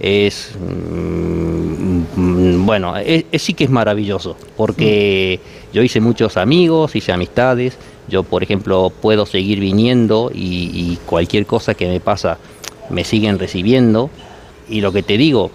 es, 0.00 0.52
mm, 0.58 2.20
mm, 2.20 2.66
bueno, 2.66 2.96
es, 2.96 3.24
es- 3.30 3.42
sí 3.42 3.54
que 3.54 3.64
es 3.64 3.70
maravilloso, 3.70 4.36
porque 4.56 5.40
yo 5.72 5.82
hice 5.82 6.00
muchos 6.00 6.36
amigos, 6.36 6.94
hice 6.96 7.12
amistades, 7.12 7.76
yo 8.08 8.22
por 8.22 8.42
ejemplo 8.42 8.90
puedo 9.02 9.26
seguir 9.26 9.60
viniendo 9.60 10.30
y, 10.34 10.70
y 10.72 10.98
cualquier 11.06 11.46
cosa 11.46 11.74
que 11.74 11.86
me 11.88 12.00
pasa 12.00 12.38
me 12.90 13.04
siguen 13.04 13.38
recibiendo, 13.38 14.08
y 14.68 14.80
lo 14.80 14.92
que 14.92 15.02
te 15.02 15.18
digo, 15.18 15.50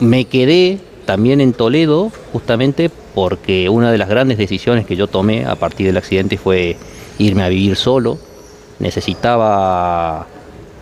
me 0.00 0.24
quedé 0.24 0.78
también 1.04 1.40
en 1.40 1.52
Toledo 1.52 2.10
justamente 2.32 2.90
porque 3.14 3.68
una 3.68 3.90
de 3.90 3.98
las 3.98 4.08
grandes 4.08 4.38
decisiones 4.38 4.86
que 4.86 4.96
yo 4.96 5.06
tomé 5.06 5.44
a 5.44 5.56
partir 5.56 5.86
del 5.86 5.96
accidente 5.96 6.38
fue 6.38 6.76
irme 7.18 7.42
a 7.42 7.48
vivir 7.48 7.76
solo. 7.76 8.18
Necesitaba 8.78 10.26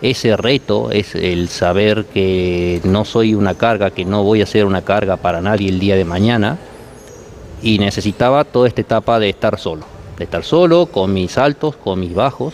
ese 0.01 0.37
reto, 0.37 0.91
es 0.91 1.15
el 1.15 1.49
saber 1.49 2.05
que 2.05 2.79
no 2.83 3.03
soy 3.03 3.35
una 3.35 3.55
carga, 3.55 3.91
que 3.91 4.05
no 4.05 4.23
voy 4.23 4.41
a 4.41 4.45
ser 4.45 4.65
una 4.65 4.83
carga 4.83 5.17
para 5.17 5.41
nadie 5.41 5.69
el 5.69 5.79
día 5.79 5.95
de 5.95 6.05
mañana. 6.05 6.57
Y 7.61 7.79
necesitaba 7.79 8.45
toda 8.45 8.69
esta 8.69 8.81
etapa 8.81 9.19
de 9.19 9.29
estar 9.29 9.59
solo, 9.59 9.85
de 10.17 10.23
estar 10.23 10.43
solo, 10.43 10.85
con 10.85 11.13
mis 11.13 11.37
altos, 11.37 11.75
con 11.75 11.99
mis 11.99 12.13
bajos, 12.13 12.53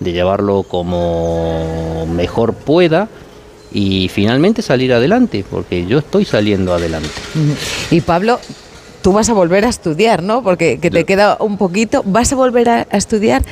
de 0.00 0.12
llevarlo 0.12 0.64
como 0.64 2.06
mejor 2.06 2.52
pueda 2.52 3.08
y 3.72 4.08
finalmente 4.08 4.62
salir 4.62 4.92
adelante, 4.92 5.44
porque 5.48 5.86
yo 5.86 5.98
estoy 5.98 6.24
saliendo 6.24 6.74
adelante. 6.74 7.08
Y 7.90 8.00
Pablo, 8.00 8.38
tú 9.02 9.12
vas 9.12 9.28
a 9.28 9.32
volver 9.32 9.64
a 9.64 9.68
estudiar, 9.68 10.22
¿no? 10.22 10.42
Porque 10.42 10.78
que 10.78 10.90
te 10.90 11.04
queda 11.04 11.36
un 11.40 11.58
poquito, 11.58 12.02
vas 12.04 12.32
a 12.32 12.36
volver 12.36 12.68
a, 12.68 12.86
a 12.90 12.96
estudiar 12.96 13.42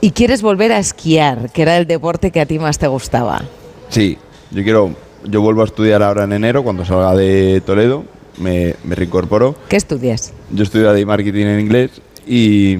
y 0.00 0.12
quieres 0.12 0.42
volver 0.42 0.72
a 0.72 0.78
esquiar, 0.78 1.50
que 1.52 1.62
era 1.62 1.76
el 1.76 1.86
deporte 1.86 2.30
que 2.30 2.40
a 2.40 2.46
ti 2.46 2.58
más 2.58 2.78
te 2.78 2.86
gustaba. 2.86 3.42
Sí, 3.90 4.16
yo 4.50 4.62
quiero 4.62 4.94
yo 5.24 5.40
vuelvo 5.40 5.62
a 5.62 5.64
estudiar 5.64 6.02
ahora 6.02 6.24
en 6.24 6.32
enero, 6.32 6.62
cuando 6.62 6.84
salga 6.84 7.14
de 7.14 7.60
Toledo, 7.64 8.04
me, 8.38 8.74
me 8.84 8.94
reincorporo. 8.94 9.54
¿Qué 9.68 9.76
estudias? 9.76 10.32
Yo 10.50 10.62
estudio 10.62 10.92
de 10.92 11.04
marketing 11.04 11.46
en 11.46 11.60
inglés 11.60 11.90
y, 12.26 12.76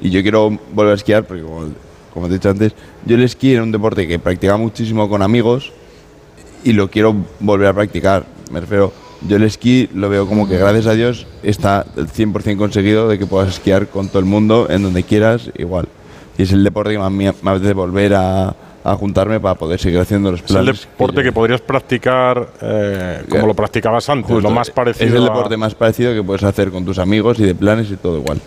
y 0.00 0.10
yo 0.10 0.22
quiero 0.22 0.58
volver 0.72 0.92
a 0.92 0.96
esquiar 0.96 1.24
porque, 1.26 1.42
como, 1.42 1.68
como 2.12 2.26
te 2.26 2.34
he 2.34 2.38
dicho 2.38 2.50
antes, 2.50 2.72
yo 3.04 3.16
el 3.16 3.22
esquí 3.22 3.52
era 3.52 3.62
un 3.62 3.72
deporte 3.72 4.06
que 4.08 4.18
practicaba 4.18 4.58
muchísimo 4.58 5.08
con 5.08 5.22
amigos 5.22 5.72
y 6.64 6.72
lo 6.72 6.88
quiero 6.90 7.14
volver 7.40 7.68
a 7.68 7.72
practicar. 7.72 8.24
Me 8.52 8.60
refiero, 8.60 8.92
yo 9.26 9.36
el 9.36 9.42
esquí 9.44 9.88
lo 9.94 10.08
veo 10.08 10.26
como 10.26 10.48
que 10.48 10.56
gracias 10.58 10.86
a 10.86 10.92
Dios 10.92 11.26
está 11.42 11.84
el 11.96 12.08
100% 12.08 12.56
conseguido 12.56 13.08
de 13.08 13.18
que 13.18 13.26
puedas 13.26 13.48
esquiar 13.48 13.88
con 13.88 14.08
todo 14.08 14.18
el 14.20 14.24
mundo, 14.26 14.66
en 14.70 14.82
donde 14.82 15.02
quieras, 15.02 15.50
igual. 15.56 15.88
Y 16.38 16.42
es 16.42 16.52
el 16.52 16.62
deporte 16.64 16.92
que 16.92 16.98
más 16.98 17.10
me 17.10 17.28
apetece 17.28 17.72
volver 17.72 18.14
a, 18.14 18.54
a 18.84 18.94
juntarme 18.94 19.40
para 19.40 19.54
poder 19.54 19.80
seguir 19.80 19.98
haciendo 19.98 20.30
los 20.30 20.40
Es 20.40 20.50
el 20.50 20.54
planes. 20.56 20.80
deporte 20.82 21.20
que, 21.22 21.28
yo- 21.28 21.32
podrías 21.34 21.60
practicar 21.62 22.48
eh, 22.60 23.22
como 23.28 23.40
Que- 23.42 23.46
lo 23.48 23.54
practicabas 23.54 24.08
antes, 24.10 24.30
Justo, 24.30 24.48
lo 24.48 24.54
más 24.54 24.70
parecido. 24.70 25.06
Es 25.06 25.12
el 25.14 25.22
a- 25.22 25.24
deporte 25.24 25.56
más 25.56 25.74
parecido 25.74 26.12
que 26.14 26.22
puedes 26.22 26.44
hacer 26.44 26.70
con 26.70 26.84
tus 26.84 26.98
amigos 26.98 27.38
y 27.40 27.44
de 27.44 27.54
planes 27.54 27.90
y 27.90 27.96
todo 27.96 28.18
igual. 28.18 28.38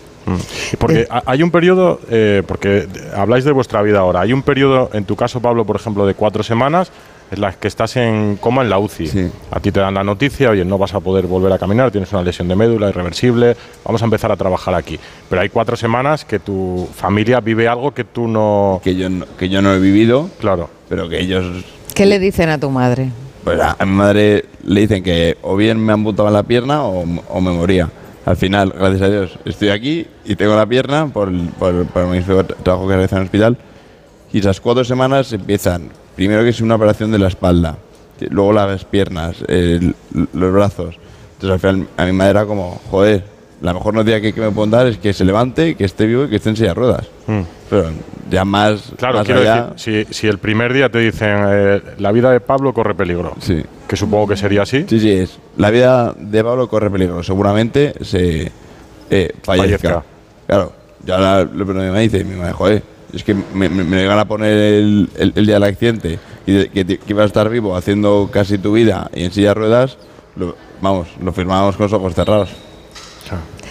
Y 0.72 0.76
Porque 0.76 1.06
ha- 1.10 1.22
hay 1.26 1.42
un 1.42 1.50
periodo, 1.50 1.98
eh, 2.10 2.42
porque 2.46 2.86
habláis 3.16 3.44
de 3.44 3.50
vuestra 3.52 3.82
vida 3.82 3.98
ahora, 3.98 4.20
hay 4.20 4.32
un 4.32 4.42
periodo, 4.42 4.88
en 4.92 5.04
tu 5.04 5.16
caso, 5.16 5.40
Pablo, 5.40 5.64
por 5.64 5.76
ejemplo, 5.76 6.06
de 6.06 6.14
cuatro 6.14 6.42
semanas, 6.44 6.92
en 7.30 7.40
las 7.40 7.56
que 7.56 7.68
estás 7.68 7.96
en 7.96 8.36
coma 8.40 8.62
en 8.62 8.70
la 8.70 8.78
UCI. 8.78 9.06
Sí. 9.06 9.30
A 9.50 9.60
ti 9.60 9.70
te 9.72 9.80
dan 9.80 9.94
la 9.94 10.02
noticia, 10.04 10.50
oye, 10.50 10.64
no 10.64 10.78
vas 10.78 10.94
a 10.94 11.00
poder 11.00 11.26
volver 11.26 11.52
a 11.52 11.58
caminar, 11.58 11.90
tienes 11.90 12.12
una 12.12 12.22
lesión 12.22 12.48
de 12.48 12.56
médula 12.56 12.88
irreversible, 12.88 13.56
vamos 13.84 14.02
a 14.02 14.04
empezar 14.04 14.32
a 14.32 14.36
trabajar 14.36 14.74
aquí. 14.74 14.98
Pero 15.28 15.42
hay 15.42 15.48
cuatro 15.48 15.76
semanas 15.76 16.24
que 16.24 16.38
tu 16.40 16.88
familia 16.94 17.40
vive 17.40 17.68
algo 17.68 17.92
que 17.92 18.04
tú 18.04 18.26
no... 18.26 18.80
Que 18.82 18.96
yo 18.96 19.08
no, 19.08 19.26
que 19.38 19.48
yo 19.48 19.62
no 19.62 19.72
he 19.72 19.78
vivido, 19.78 20.28
Claro. 20.40 20.68
pero 20.88 21.08
que 21.08 21.20
ellos 21.20 21.44
¿Qué 21.94 22.06
le 22.06 22.18
dicen 22.18 22.48
a 22.48 22.58
tu 22.58 22.70
madre? 22.70 23.10
Pues 23.44 23.60
a, 23.60 23.76
a 23.78 23.86
mi 23.86 23.92
madre 23.92 24.44
le 24.64 24.80
dicen 24.82 25.02
que 25.02 25.36
o 25.42 25.56
bien 25.56 25.78
me 25.84 25.92
amputaban 25.92 26.32
la 26.32 26.42
pierna 26.42 26.82
o, 26.84 27.04
o 27.28 27.40
me 27.40 27.50
moría. 27.52 27.88
Al 28.26 28.36
final, 28.36 28.72
gracias 28.76 29.02
a 29.02 29.08
Dios, 29.08 29.38
estoy 29.44 29.70
aquí 29.70 30.06
y 30.24 30.36
tengo 30.36 30.54
la 30.56 30.66
pierna 30.66 31.06
por, 31.06 31.28
el- 31.28 31.48
por, 31.58 31.86
por 31.86 32.06
mi 32.06 32.20
trabajo 32.20 32.86
que 32.86 32.94
realizo 32.94 33.16
en 33.16 33.22
el 33.22 33.26
hospital. 33.26 33.56
Y 34.32 34.38
esas 34.40 34.60
cuatro 34.60 34.84
semanas 34.84 35.32
empiezan, 35.32 35.88
primero 36.20 36.42
que 36.42 36.50
es 36.50 36.60
una 36.60 36.74
operación 36.74 37.10
de 37.10 37.18
la 37.18 37.28
espalda, 37.28 37.78
luego 38.28 38.52
las 38.52 38.84
piernas, 38.84 39.36
el- 39.48 39.94
los 40.34 40.52
brazos. 40.52 40.96
Entonces 41.40 41.50
al 41.50 41.58
final 41.60 41.88
a 41.96 42.04
mi 42.04 42.12
madre 42.12 42.30
era 42.32 42.44
como, 42.44 42.78
joder, 42.90 43.24
la 43.62 43.72
mejor 43.72 43.94
noticia 43.94 44.20
que, 44.20 44.34
que 44.34 44.40
me 44.42 44.50
pueden 44.50 44.70
dar 44.70 44.86
es 44.86 44.98
que 44.98 45.14
se 45.14 45.24
levante, 45.24 45.76
que 45.76 45.84
esté 45.86 46.04
vivo 46.04 46.24
y 46.24 46.28
que 46.28 46.36
esté 46.36 46.50
en 46.50 46.56
silla 46.56 46.68
de 46.68 46.74
ruedas. 46.74 47.06
Mm. 47.26 47.40
Pero 47.70 47.88
ya 48.30 48.44
más, 48.44 48.92
Claro, 48.98 49.14
más 49.16 49.24
quiero 49.24 49.40
allá, 49.40 49.68
decir, 49.72 50.06
si, 50.08 50.12
si 50.14 50.26
el 50.26 50.36
primer 50.36 50.74
día 50.74 50.90
te 50.90 50.98
dicen 50.98 51.36
eh, 51.48 51.80
la 51.96 52.12
vida 52.12 52.30
de 52.32 52.40
Pablo 52.40 52.74
corre 52.74 52.94
peligro, 52.94 53.34
sí. 53.40 53.62
que 53.88 53.96
supongo 53.96 54.28
que 54.28 54.36
sería 54.36 54.60
así, 54.62 54.84
Sí, 54.86 55.00
sí, 55.00 55.10
es. 55.10 55.38
La 55.56 55.70
vida 55.70 56.12
de 56.18 56.44
Pablo 56.44 56.68
corre 56.68 56.90
peligro. 56.90 57.22
Seguramente 57.22 57.94
se 58.04 58.52
eh, 59.08 59.32
fallezca. 59.42 59.78
Fallezca. 59.88 60.04
Claro, 60.46 60.72
yo 61.02 61.14
ahora 61.14 61.44
lo 61.44 61.64
primero 61.64 61.86
que 61.86 61.92
me 61.92 62.00
dice, 62.00 62.22
mi 62.24 62.36
madre, 62.36 62.52
joder, 62.52 62.82
es 63.12 63.24
que 63.24 63.34
me, 63.34 63.68
me, 63.68 63.84
me 63.84 64.02
iban 64.04 64.18
a 64.18 64.24
poner 64.26 64.52
el, 64.52 65.08
el- 65.16 65.32
el 65.36 65.46
día 65.46 65.54
del 65.56 65.64
accidente 65.64 66.18
y 66.46 66.52
de- 66.52 66.68
que, 66.68 66.84
que 66.84 67.00
ibas 67.08 67.24
a 67.24 67.26
estar 67.26 67.48
vivo 67.48 67.76
haciendo 67.76 68.28
casi 68.32 68.58
tu 68.58 68.72
vida 68.72 69.10
y 69.14 69.24
en 69.24 69.32
silla 69.32 69.48
de 69.48 69.54
ruedas, 69.54 69.96
lo- 70.36 70.56
vamos, 70.80 71.08
lo 71.22 71.32
firmábamos 71.32 71.76
con 71.76 71.84
los 71.84 71.92
ojos 71.92 72.14
cerrados. 72.14 72.50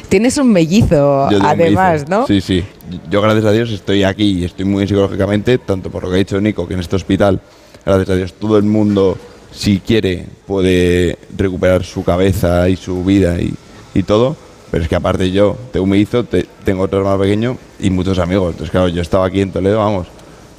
Tienes 0.09 0.37
un 0.37 0.51
mellizo, 0.51 1.27
además, 1.43 2.09
¿no? 2.09 2.25
Sí, 2.25 2.41
sí. 2.41 2.63
Yo, 3.11 3.21
gracias 3.21 3.45
a 3.45 3.51
Dios, 3.51 3.69
estoy 3.69 4.03
aquí 4.03 4.39
y 4.39 4.43
estoy 4.45 4.65
muy 4.65 4.87
psicológicamente, 4.87 5.59
tanto 5.59 5.91
por 5.91 6.03
lo 6.03 6.09
que 6.09 6.15
ha 6.15 6.17
dicho 6.19 6.41
Nico, 6.41 6.67
que 6.67 6.73
en 6.73 6.79
este 6.79 6.95
hospital, 6.95 7.39
gracias 7.85 8.09
a 8.09 8.15
Dios, 8.15 8.33
todo 8.33 8.57
el 8.57 8.63
mundo, 8.63 9.17
si 9.51 9.79
quiere, 9.79 10.25
puede 10.47 11.17
recuperar 11.37 11.83
su 11.83 12.03
cabeza 12.03 12.67
y 12.69 12.75
su 12.75 13.03
vida 13.03 13.39
y, 13.39 13.53
y 13.93 14.01
todo. 14.03 14.35
Pero 14.71 14.83
es 14.83 14.89
que 14.89 14.95
aparte 14.95 15.31
yo 15.31 15.57
tengo 15.71 15.83
un 15.85 15.89
mellizo, 15.89 16.23
te- 16.23 16.45
tengo 16.63 16.83
otro 16.83 16.99
hermano 16.99 17.19
pequeño 17.19 17.57
y 17.79 17.89
muchos 17.89 18.19
amigos. 18.19 18.51
Entonces, 18.51 18.71
claro, 18.71 18.87
yo 18.87 19.01
estaba 19.01 19.25
aquí 19.25 19.41
en 19.41 19.51
Toledo, 19.51 19.79
vamos, 19.79 20.07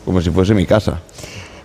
como 0.05 0.21
si 0.21 0.31
fuese 0.31 0.55
mi 0.55 0.67
casa. 0.67 1.01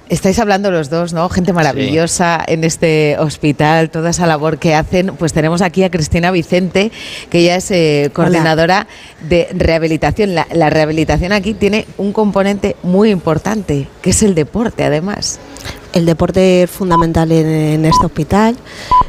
Estáis 0.07 0.37
hablando 0.37 0.69
los 0.69 0.91
dos, 0.91 1.13
¿no? 1.13 1.27
Gente 1.29 1.51
maravillosa 1.51 2.43
en 2.45 2.63
este 2.63 3.15
hospital, 3.17 3.89
toda 3.89 4.11
esa 4.11 4.27
labor 4.27 4.59
que 4.59 4.75
hacen. 4.75 5.07
Pues 5.17 5.33
tenemos 5.33 5.63
aquí 5.63 5.81
a 5.83 5.89
Cristina 5.89 6.29
Vicente, 6.29 6.91
que 7.31 7.39
ella 7.39 7.55
es 7.55 7.71
eh, 7.71 8.11
coordinadora 8.13 8.85
de 9.27 9.47
rehabilitación. 9.51 10.35
La, 10.35 10.45
la 10.53 10.69
rehabilitación 10.69 11.31
aquí 11.31 11.55
tiene 11.55 11.87
un 11.97 12.13
componente 12.13 12.75
muy 12.83 13.09
importante, 13.09 13.87
que 14.03 14.11
es 14.11 14.21
el 14.21 14.35
deporte, 14.35 14.83
además. 14.83 15.39
El 15.95 16.05
deporte 16.05 16.63
es 16.63 16.69
fundamental 16.69 17.31
en, 17.31 17.85
este 17.85 18.05
hospital, 18.05 18.57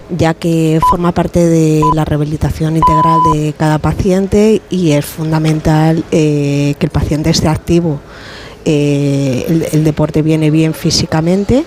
ya 0.08 0.34
que 0.34 0.78
forma 0.88 1.10
parte 1.10 1.44
de 1.44 1.82
la 1.96 2.04
rehabilitación 2.04 2.76
integral 2.76 3.18
de 3.32 3.52
cada 3.58 3.78
paciente 3.78 4.62
y 4.70 4.92
es 4.92 5.04
fundamental 5.04 6.04
eh, 6.12 6.76
que 6.78 6.86
el 6.86 6.92
paciente 6.92 7.30
esté 7.30 7.48
activo. 7.48 7.98
Eh, 8.64 9.68
el 9.72 9.82
deporte 9.82 10.22
viene 10.22 10.52
bien 10.52 10.74
físicamente, 10.74 11.64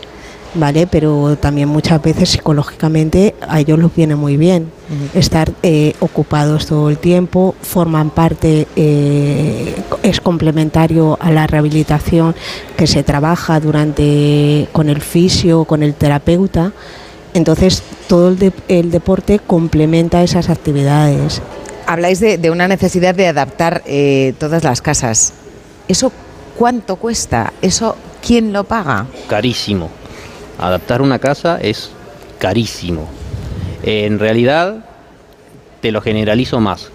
¿vale? 0.55 0.87
Pero 0.87 1.35
también 1.37 1.69
muchas 1.69 2.01
veces 2.01 2.29
psicológicamente 2.29 3.35
a 3.47 3.59
ellos 3.59 3.79
les 3.79 3.95
viene 3.95 4.15
muy 4.15 4.37
bien. 4.37 4.71
Estar 5.13 5.51
eh, 5.61 5.93
ocupados 5.99 6.65
todo 6.65 6.89
el 6.89 6.97
tiempo, 6.97 7.53
forman 7.61 8.09
parte, 8.09 8.67
eh, 8.75 9.75
es 10.03 10.19
complementario 10.19 11.17
a 11.21 11.31
la 11.31 11.45
rehabilitación 11.47 12.33
que 12.75 12.87
se 12.87 13.03
trabaja 13.03 13.59
durante 13.59 14.67
con 14.71 14.89
el 14.89 15.01
fisio, 15.01 15.65
con 15.65 15.83
el 15.83 15.93
terapeuta. 15.93 16.71
Entonces 17.35 17.83
todo 18.07 18.29
el, 18.29 18.39
de- 18.39 18.53
el 18.67 18.89
deporte 18.89 19.39
complementa 19.39 20.23
esas 20.23 20.49
actividades. 20.49 21.41
Habláis 21.85 22.19
de, 22.19 22.37
de 22.39 22.49
una 22.51 22.67
necesidad 22.67 23.13
de 23.13 23.27
adaptar 23.27 23.83
eh, 23.85 24.33
todas 24.39 24.63
las 24.63 24.81
casas. 24.81 25.33
¿Eso 25.87 26.11
cuánto 26.57 26.95
cuesta? 26.95 27.53
¿Eso 27.61 27.95
quién 28.25 28.53
lo 28.53 28.63
paga? 28.63 29.05
carísimo. 29.27 29.89
Adaptar 30.59 31.01
una 31.01 31.19
casa 31.19 31.57
es 31.61 31.89
carísimo. 32.37 33.07
En 33.83 34.19
realidad, 34.19 34.83
te 35.81 35.91
lo 35.91 36.01
generalizo 36.01 36.59
más. 36.59 36.91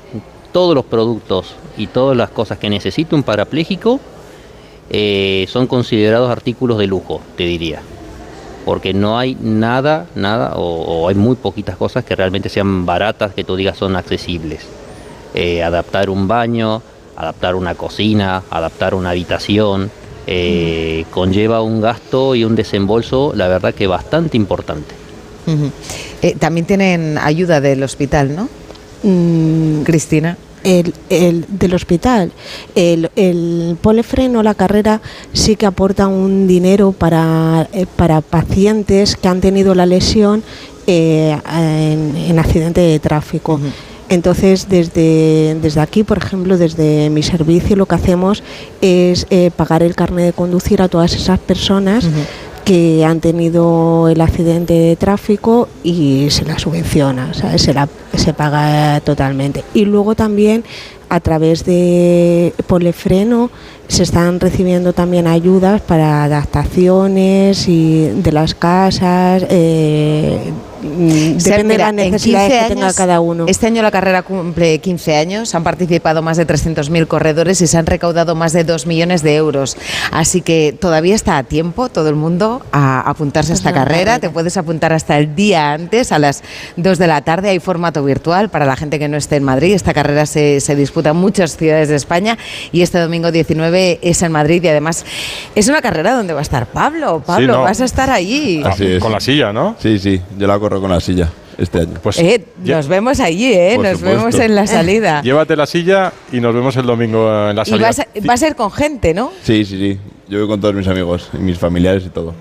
Todos 0.53 0.75
los 0.75 0.85
productos 0.85 1.55
y 1.77 1.87
todas 1.87 2.17
las 2.17 2.31
cosas 2.31 2.59
que 2.59 2.71
necesita 2.71 3.17
un 3.17 3.23
parapléjico 3.23 4.01
eh, 4.91 5.47
son 5.49 5.67
considerados 5.67 6.31
artículos 6.31 6.79
de 6.79 6.87
lujo, 6.87 7.21
te 7.37 7.45
diría. 7.45 7.81
Porque 8.65 8.95
no 8.95 9.19
hay 9.19 9.37
nada, 9.41 10.07
nada, 10.15 10.53
o, 10.57 11.09
hay 11.09 11.15
muy 11.15 11.37
poquitas 11.37 11.77
cosas 11.77 12.05
que 12.05 12.15
realmente 12.15 12.49
sean 12.49 12.87
baratas, 12.87 13.35
que 13.35 13.45
tú 13.45 13.57
digas 13.57 13.79
son 13.79 13.97
accesibles. 13.97 14.61
Eh, 15.35 15.63
adaptar 15.63 16.11
un 16.11 16.29
baño, 16.29 16.83
adaptar 17.17 17.55
una 17.55 17.75
cocina, 17.75 18.43
adaptar 18.51 18.95
una 18.95 19.11
habitación, 19.11 19.91
eh, 20.27 21.05
conlleva 21.11 21.63
un 21.63 21.81
gasto 21.81 22.35
y 22.35 22.45
un 22.45 22.55
desembolso, 22.55 23.33
la 23.35 23.49
verdad 23.49 23.75
que 23.75 23.87
bastante 23.87 24.37
importante. 24.37 24.95
Eh, 26.23 26.37
también 26.39 26.67
tienen 26.67 27.19
ayuda 27.19 27.61
del 27.61 27.83
hospital, 27.83 28.35
¿no? 28.35 28.49
Mm, 29.03 29.83
Cristina. 29.83 30.37
el, 30.65 30.95
el 31.11 31.45
del 31.49 31.75
hospital. 31.75 32.33
El, 32.75 33.11
el 33.15 33.77
polefreno, 33.81 34.43
la 34.43 34.55
carrera, 34.55 35.01
sí 35.33 35.57
que 35.57 35.67
aporta 35.67 36.09
un 36.09 36.47
dinero 36.47 36.93
para, 36.93 37.69
eh, 37.73 37.87
para 37.97 38.21
pacientes 38.23 39.17
que 39.17 39.29
han 39.29 39.41
tenido 39.41 39.75
la 39.75 39.87
lesión 39.87 40.43
eh, 40.87 41.39
en, 41.53 42.17
en 42.17 42.39
accidente 42.39 42.81
de 42.81 42.99
tráfico. 42.99 43.61
Entonces, 44.09 44.69
desde, 44.69 45.57
desde 45.61 45.81
aquí, 45.81 46.05
por 46.05 46.19
ejemplo, 46.19 46.59
desde 46.59 47.09
mi 47.11 47.23
servicio, 47.23 47.77
lo 47.77 47.87
que 47.87 47.95
hacemos 47.95 48.43
es 48.81 49.27
eh, 49.31 49.51
pagar 49.57 49.83
el 49.83 49.95
carnet 49.95 50.27
de 50.27 50.33
conducir 50.33 50.83
a 50.83 50.89
todas 50.89 51.15
esas 51.15 51.39
personas 51.39 52.09
que 52.65 53.05
han 53.05 53.21
tenido 53.21 54.09
el 54.09 54.21
accidente 54.21 54.73
de 54.73 54.97
tráfico 54.97 55.69
y 55.83 56.29
se 56.31 56.45
la 56.45 56.59
subvenciona, 56.59 57.35
¿sabes? 57.35 57.63
Se, 57.63 57.75
la, 57.75 57.89
se 58.15 58.33
paga 58.33 59.01
totalmente. 59.01 59.65
Y 59.75 59.85
luego 59.85 60.15
también 60.15 60.65
a 61.11 61.21
través 61.21 61.65
de 61.65 62.55
Polefreno 62.67 63.51
se 63.89 64.03
están 64.03 64.41
recibiendo 64.41 64.95
también 64.95 65.27
ayudas 65.27 65.83
para 65.83 66.25
adaptaciones 66.25 67.69
y 67.69 68.07
de 68.09 68.33
las 68.33 68.55
casas, 68.55 69.45
eh, 69.51 70.53
depende 70.85 71.75
mira, 71.75 71.93
de 71.93 71.93
las 71.97 72.07
en 72.07 72.13
necesidades 72.13 72.51
15 72.53 72.69
que 72.69 72.75
tenga 72.75 72.93
cada 72.93 73.21
uno. 73.21 73.47
Este 73.49 73.67
año 73.67 73.83
la 73.83 73.91
carrera 73.91 74.23
cumple 74.23 74.79
15 74.79 75.17
años, 75.17 75.55
han 75.55 75.65
participado 75.65 76.23
más 76.23 76.37
de 76.37 76.47
300.000 76.47 77.07
corredores 77.07 77.61
y 77.61 77.67
se 77.67 77.77
han 77.79 77.87
recaudado 77.87 78.35
más 78.35 78.53
de 78.53 78.65
2 78.65 78.87
millones 78.87 79.23
de 79.23 79.37
euros. 79.37 79.77
Así 80.13 80.41
que 80.41 80.77
todavía 80.79 81.15
está 81.15 81.39
a 81.39 81.43
tiempo 81.45 81.89
todo 81.89 82.09
el 82.09 82.15
mundo 82.17 82.63
a 82.73 83.01
apuntarse 83.09 83.53
a 83.53 83.55
esta 83.55 83.71
Es 83.71 83.75
una 83.75 83.85
carrera. 83.85 83.99
carrera. 83.99 84.19
Te 84.21 84.31
puedes 84.31 84.57
apuntar 84.57 84.93
hasta 84.93 85.19
el 85.19 85.35
día 85.35 85.73
antes, 85.73 86.13
a 86.13 86.19
las 86.19 86.43
2 86.77 86.99
de 86.99 87.07
la 87.07 87.23
tarde. 87.23 87.49
Hay 87.51 87.59
formato 87.59 88.03
virtual 88.05 88.49
para 88.51 88.67
la 88.67 88.77
gente 88.77 88.99
que 88.99 89.09
no 89.09 89.17
esté 89.17 89.37
en 89.37 89.45
Madrid. 89.45 89.75
Esta 89.75 89.95
carrera 89.95 90.27
se, 90.27 90.61
se 90.61 90.77
disputa 90.77 91.11
en 91.11 91.17
muchas 91.17 91.57
ciudades 91.57 91.89
de 91.89 91.97
España 91.97 92.37
y 92.73 92.83
este 92.83 92.99
domingo 92.99 93.33
19 93.33 94.01
es 94.03 94.23
en 94.23 94.33
Madrid 94.33 94.63
y 94.63 94.69
además 94.69 95.05
es 95.55 95.69
una 95.69 95.81
carrera 95.81 96.15
donde 96.15 96.33
va 96.33 96.41
a 96.41 96.43
estar 96.43 96.67
Pablo. 96.67 97.23
Pablo, 97.25 97.55
no. 97.55 97.63
vas 97.63 97.81
a 97.81 97.85
estar 97.85 98.11
allí. 98.11 98.63
Así 98.65 98.85
es. 98.87 99.03
Con 99.03 99.13
la 99.13 99.21
silla, 99.21 99.53
¿no? 99.53 99.77
Sí, 99.79 99.99
sí, 99.99 100.21
yo 100.39 100.47
la 100.47 100.59
corro 100.59 100.74
con 100.81 100.91
la 100.91 101.01
silla 101.01 101.31
este 101.59 101.81
año. 101.81 101.95
Pues 102.03 102.19
Eh, 102.19 102.45
nos 102.65 102.89
vemos 102.89 103.21
allí, 103.21 103.53
¿eh? 103.53 103.77
Nos 103.79 103.99
supuesto. 103.99 104.07
vemos 104.19 104.35
en 104.41 104.55
la 104.55 104.67
salida. 104.67 105.23
llévate 105.25 105.57
la 105.57 105.67
silla 105.67 106.13
y 106.33 106.41
nos 106.41 106.55
vemos 106.55 106.77
el 106.77 106.87
domingo 106.87 107.29
en 107.51 107.57
la 107.57 107.63
Y 107.63 107.67
salida. 107.71 107.87
vas 107.87 107.99
a- 108.01 108.07
va 108.29 108.35
a 108.35 108.37
ser 108.37 108.57
con 108.57 108.71
gente, 108.71 109.15
¿no? 109.15 109.33
Sí, 109.43 109.65
sí, 109.65 109.79
sí. 109.79 109.99
Yo 110.29 110.39
voy 110.41 110.49
con 110.49 110.61
todos 110.61 110.75
mis 110.75 110.87
amigos 110.89 111.29
y 111.35 111.39
mis 111.39 111.59
familiares 111.59 112.05
y 112.07 112.09
todo. 112.09 112.35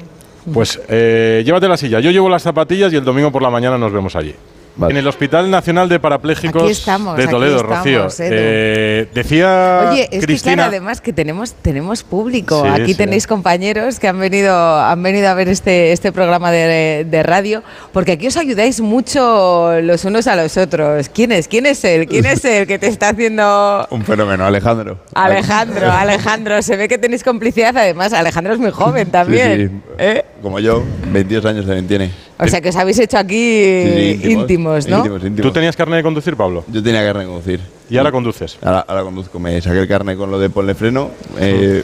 Pues 0.53 0.79
eh, 0.89 1.41
llévate 1.45 1.67
la 1.67 1.77
silla. 1.77 1.99
Yo 1.99 2.11
llevo 2.11 2.27
las 2.29 2.43
zapatillas 2.43 2.91
y 2.91 2.95
el 2.97 3.03
domingo 3.05 3.31
por 3.31 3.41
la 3.41 3.49
mañana 3.49 3.77
nos 3.77 3.91
vemos 3.93 4.15
allí. 4.15 4.33
Vale. 4.75 4.91
En 4.93 4.97
el 4.97 5.07
Hospital 5.07 5.51
Nacional 5.51 5.87
de 5.87 5.99
Parapléjicos 5.99 6.69
estamos, 6.71 7.15
de 7.15 7.27
Toledo, 7.27 7.57
estamos, 7.57 7.77
Rocío. 7.77 8.07
Eh, 8.19 9.07
decía 9.13 9.89
Oye, 9.91 10.03
es 10.11 10.19
que 10.21 10.25
Cristina. 10.25 10.55
claro, 10.55 10.69
además 10.69 10.99
que 11.01 11.13
tenemos, 11.13 11.53
tenemos 11.53 12.03
público. 12.03 12.63
Sí, 12.63 12.81
Aquí 12.81 12.91
sí. 12.93 12.95
tenéis 12.97 13.27
compañeros 13.27 13.99
que 13.99 14.07
han 14.07 14.19
venido, 14.19 14.55
han 14.79 15.01
venido 15.03 15.27
a 15.29 15.33
ver 15.35 15.47
este, 15.49 15.91
este 15.91 16.11
programa 16.11 16.51
de, 16.51 17.05
de 17.09 17.23
radio, 17.23 17.61
porque 17.91 18.13
aquí 18.13 18.27
os 18.27 18.37
ayudáis 18.37 18.81
mucho 18.81 19.79
los 19.81 20.05
unos 20.05 20.25
a 20.27 20.35
los 20.35 20.57
otros. 20.57 21.09
¿Quién 21.09 21.31
es? 21.31 21.47
¿Quién 21.47 21.65
es 21.67 21.83
él? 21.83 22.07
¿Quién 22.07 22.25
es 22.25 22.43
el 22.45 22.65
que 22.65 22.79
te 22.79 22.87
está 22.87 23.09
haciendo 23.09 23.87
Un 23.91 24.03
fenómeno, 24.03 24.45
Alejandro. 24.45 24.97
Alejandro? 25.13 25.91
Alejandro, 25.91 26.61
se 26.61 26.77
ve 26.77 26.87
que 26.87 26.97
tenéis 26.97 27.23
complicidad. 27.23 27.77
Además, 27.77 28.13
Alejandro 28.13 28.53
es 28.53 28.59
muy 28.59 28.71
joven 28.71 29.05
Sí, 29.05 29.11
también. 29.11 29.69
sí. 29.83 29.91
¿eh? 29.99 30.25
Como 30.41 30.59
yo, 30.59 30.83
22 31.11 31.45
años 31.45 31.65
también 31.65 31.87
tiene. 31.87 32.11
O 32.43 32.47
sea 32.47 32.61
que 32.61 32.69
os 32.69 32.75
habéis 32.75 32.99
hecho 32.99 33.17
aquí 33.17 33.35
Sí, 33.35 34.19
sí, 34.21 34.31
íntimos, 34.31 34.87
¿no? 34.87 34.97
Íntimos, 34.97 35.23
íntimos. 35.23 35.41
¿Tú 35.41 35.53
tenías 35.53 35.75
carne 35.75 35.97
de 35.97 36.03
conducir, 36.03 36.35
Pablo? 36.35 36.63
Yo 36.71 36.83
tenía 36.83 37.03
carne 37.03 37.21
de 37.21 37.27
conducir. 37.27 37.59
Y 37.89 37.97
ahora 37.97 38.11
conduces. 38.11 38.57
Ahora, 38.61 38.85
ahora 38.87 39.03
conduzco. 39.03 39.39
Me 39.39 39.61
saqué 39.61 39.79
el 39.79 39.87
carne 39.87 40.15
con 40.15 40.29
lo 40.31 40.39
de 40.39 40.49
ponle 40.49 40.75
freno 40.75 41.11
eh, 41.39 41.83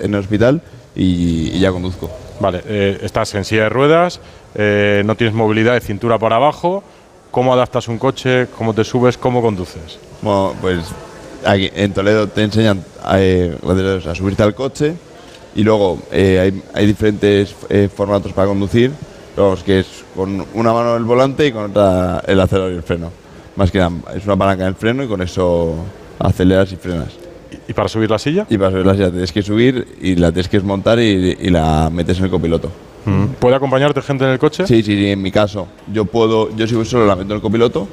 en 0.00 0.14
el 0.14 0.20
hospital 0.20 0.60
y, 0.94 1.50
y 1.52 1.58
ya 1.60 1.70
conduzco. 1.70 2.10
Vale, 2.40 2.62
eh, 2.66 2.98
estás 3.02 3.34
en 3.34 3.44
silla 3.44 3.64
de 3.64 3.68
ruedas, 3.68 4.20
eh, 4.54 5.02
no 5.04 5.16
tienes 5.16 5.34
movilidad 5.34 5.74
de 5.74 5.80
cintura 5.80 6.18
para 6.18 6.36
abajo. 6.36 6.84
¿Cómo 7.30 7.52
adaptas 7.52 7.88
un 7.88 7.98
coche? 7.98 8.46
¿Cómo 8.56 8.74
te 8.74 8.84
subes? 8.84 9.18
¿Cómo 9.18 9.42
conduces? 9.42 9.98
Bueno, 10.22 10.54
pues 10.60 10.78
aquí 11.44 11.70
en 11.74 11.92
Toledo 11.92 12.26
te 12.28 12.42
enseñan 12.42 12.84
eh, 13.12 13.56
a 14.06 14.14
subirte 14.14 14.42
al 14.42 14.54
coche 14.54 14.94
y 15.54 15.62
luego 15.62 15.98
eh, 16.10 16.38
hay, 16.38 16.62
hay 16.74 16.86
diferentes 16.86 17.54
eh, 17.68 17.88
formatos 17.94 18.32
para 18.32 18.48
conducir, 18.48 18.92
los 19.38 19.62
que 19.62 19.80
es 19.80 20.04
con 20.14 20.44
una 20.54 20.72
mano 20.72 20.96
el 20.96 21.04
volante 21.04 21.46
y 21.46 21.52
con 21.52 21.70
otra 21.70 22.22
el 22.26 22.40
acelerador 22.40 22.72
y 22.72 22.76
el 22.76 22.82
freno. 22.82 23.10
Más 23.56 23.70
que 23.70 23.78
nada, 23.78 23.92
es 24.14 24.24
una 24.24 24.36
palanca 24.36 24.62
en 24.62 24.68
el 24.68 24.74
freno 24.74 25.02
y 25.02 25.08
con 25.08 25.22
eso 25.22 25.74
aceleras 26.18 26.72
y 26.72 26.76
frenas. 26.76 27.08
¿Y 27.66 27.72
para 27.72 27.88
subir 27.88 28.10
la 28.10 28.18
silla? 28.18 28.46
Y 28.48 28.58
para 28.58 28.70
subirla 28.70 28.94
ya 28.94 29.10
tienes 29.10 29.32
que 29.32 29.42
subir 29.42 29.96
y 30.00 30.16
la 30.16 30.32
tienes 30.32 30.48
que 30.48 30.58
desmontar 30.58 30.98
y, 30.98 31.36
y 31.40 31.50
la 31.50 31.90
metes 31.92 32.18
en 32.18 32.24
el 32.24 32.30
copiloto. 32.30 32.70
Mm. 33.04 33.24
¿Puede 33.38 33.56
acompañarte 33.56 34.02
gente 34.02 34.24
en 34.24 34.30
el 34.30 34.38
coche? 34.38 34.66
Sí, 34.66 34.82
sí, 34.82 34.96
sí, 34.96 35.10
en 35.10 35.22
mi 35.22 35.30
caso. 35.30 35.68
Yo 35.92 36.04
puedo, 36.04 36.54
yo 36.56 36.66
si 36.66 36.74
voy 36.74 36.84
solo 36.84 37.06
la 37.06 37.16
meto 37.16 37.30
en 37.30 37.36
el 37.36 37.42
copiloto 37.42 37.88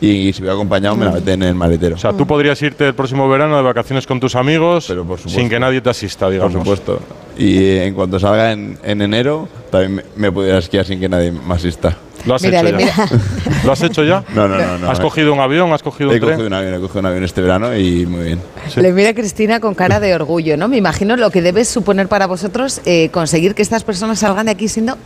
y 0.00 0.32
si 0.32 0.42
voy 0.42 0.50
acompañado 0.50 0.96
me 0.96 1.04
la 1.04 1.12
meten 1.12 1.42
en 1.42 1.50
el 1.50 1.54
maletero. 1.54 1.96
O 1.96 1.98
sea, 1.98 2.12
tú 2.12 2.26
podrías 2.26 2.60
irte 2.62 2.86
el 2.86 2.94
próximo 2.94 3.28
verano 3.28 3.56
de 3.56 3.62
vacaciones 3.62 4.06
con 4.06 4.18
tus 4.20 4.34
amigos 4.34 4.86
Pero 4.88 5.04
por 5.04 5.18
sin 5.18 5.48
que 5.48 5.58
nadie 5.60 5.80
te 5.80 5.90
asista, 5.90 6.30
digamos. 6.30 6.52
Por 6.52 6.62
supuesto. 6.62 7.00
Y 7.40 7.58
eh, 7.58 7.86
en 7.86 7.94
cuanto 7.94 8.18
salga 8.20 8.52
en, 8.52 8.78
en 8.82 9.00
enero, 9.00 9.48
también 9.70 9.94
me, 9.96 10.02
me 10.16 10.30
pudiera 10.32 10.58
esquiar 10.58 10.84
sin 10.84 11.00
que 11.00 11.08
nadie 11.08 11.32
me 11.32 11.54
asista. 11.54 11.96
¿Lo 12.26 12.34
has 12.34 12.42
Mírale, 12.42 12.70
hecho 12.70 12.78
ya? 12.80 13.08
¿Lo 13.64 13.72
has 13.72 13.82
hecho 13.82 14.04
ya? 14.04 14.22
No, 14.34 14.46
no, 14.46 14.58
no. 14.58 14.76
no 14.78 14.90
¿Has 14.90 15.00
cogido 15.00 15.32
un 15.32 15.40
avión? 15.40 15.72
¿Has 15.72 15.82
cogido 15.82 16.10
un 16.10 16.16
He 16.16 16.20
tren? 16.20 16.32
cogido 16.32 16.48
un 16.48 16.52
avión, 16.52 16.74
he 16.74 16.78
cogido 16.80 17.00
un 17.00 17.06
avión 17.06 17.24
este 17.24 17.40
verano 17.40 17.74
y 17.74 18.04
muy 18.04 18.24
bien. 18.24 18.40
Sí. 18.68 18.82
Le 18.82 18.92
mira 18.92 19.08
a 19.08 19.14
Cristina 19.14 19.58
con 19.58 19.74
cara 19.74 20.00
de 20.00 20.14
orgullo, 20.14 20.58
¿no? 20.58 20.68
Me 20.68 20.76
imagino 20.76 21.16
lo 21.16 21.30
que 21.30 21.40
debe 21.40 21.64
suponer 21.64 22.08
para 22.08 22.26
vosotros 22.26 22.82
eh, 22.84 23.08
conseguir 23.10 23.54
que 23.54 23.62
estas 23.62 23.84
personas 23.84 24.18
salgan 24.18 24.44
de 24.44 24.52
aquí 24.52 24.68
siendo 24.68 24.98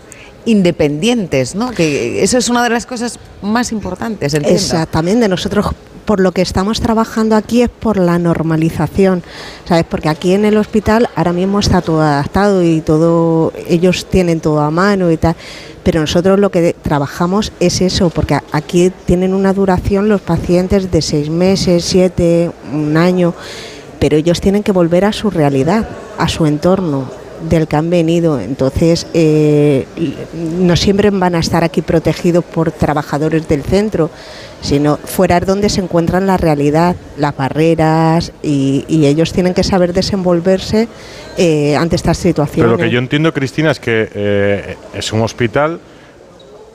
independientes, 0.44 1.54
¿no? 1.54 1.70
Que 1.70 2.22
eso 2.22 2.36
es 2.38 2.48
una 2.48 2.62
de 2.64 2.70
las 2.70 2.84
cosas 2.84 3.18
más 3.42 3.72
importantes, 3.72 4.34
entiendo. 4.34 4.58
Exactamente, 4.58 5.28
nosotros 5.28 5.66
por 6.04 6.20
lo 6.20 6.32
que 6.32 6.42
estamos 6.42 6.80
trabajando 6.80 7.36
aquí 7.36 7.62
es 7.62 7.68
por 7.68 7.96
la 7.96 8.18
normalización, 8.18 9.22
¿sabes? 9.66 9.84
Porque 9.88 10.08
aquí 10.08 10.32
en 10.32 10.44
el 10.44 10.56
hospital 10.56 11.08
ahora 11.16 11.32
mismo 11.32 11.60
está 11.60 11.80
todo 11.80 12.00
adaptado 12.00 12.62
y 12.62 12.80
todo, 12.80 13.52
ellos 13.68 14.06
tienen 14.06 14.40
todo 14.40 14.60
a 14.60 14.70
mano 14.70 15.10
y 15.10 15.16
tal, 15.16 15.36
pero 15.82 16.00
nosotros 16.00 16.38
lo 16.38 16.50
que 16.50 16.74
trabajamos 16.82 17.52
es 17.60 17.80
eso, 17.80 18.10
porque 18.10 18.38
aquí 18.52 18.92
tienen 19.06 19.34
una 19.34 19.52
duración 19.52 20.08
los 20.08 20.20
pacientes 20.20 20.90
de 20.90 21.02
seis 21.02 21.30
meses, 21.30 21.84
siete, 21.84 22.50
un 22.72 22.96
año, 22.96 23.34
pero 23.98 24.16
ellos 24.16 24.40
tienen 24.40 24.62
que 24.62 24.72
volver 24.72 25.04
a 25.04 25.12
su 25.12 25.30
realidad, 25.30 25.88
a 26.18 26.28
su 26.28 26.46
entorno 26.46 27.23
del 27.48 27.66
que 27.68 27.76
han 27.76 27.90
venido. 27.90 28.40
Entonces, 28.40 29.06
eh, 29.14 29.86
no 30.58 30.76
siempre 30.76 31.10
van 31.10 31.34
a 31.34 31.38
estar 31.38 31.64
aquí 31.64 31.82
protegidos 31.82 32.44
por 32.44 32.72
trabajadores 32.72 33.46
del 33.48 33.62
centro, 33.62 34.10
sino 34.60 34.96
fuera 34.96 35.38
es 35.38 35.46
donde 35.46 35.68
se 35.68 35.80
encuentran 35.80 36.26
la 36.26 36.36
realidad, 36.36 36.96
las 37.18 37.36
barreras, 37.36 38.32
y, 38.42 38.84
y 38.88 39.06
ellos 39.06 39.32
tienen 39.32 39.54
que 39.54 39.62
saber 39.62 39.92
desenvolverse 39.92 40.88
eh, 41.36 41.76
ante 41.76 41.96
estas 41.96 42.18
situaciones. 42.18 42.64
Pero 42.64 42.76
lo 42.76 42.78
que 42.78 42.90
yo 42.90 42.98
entiendo, 42.98 43.32
Cristina, 43.32 43.70
es 43.70 43.80
que 43.80 44.08
eh, 44.14 44.76
es 44.94 45.12
un 45.12 45.20
hospital. 45.22 45.80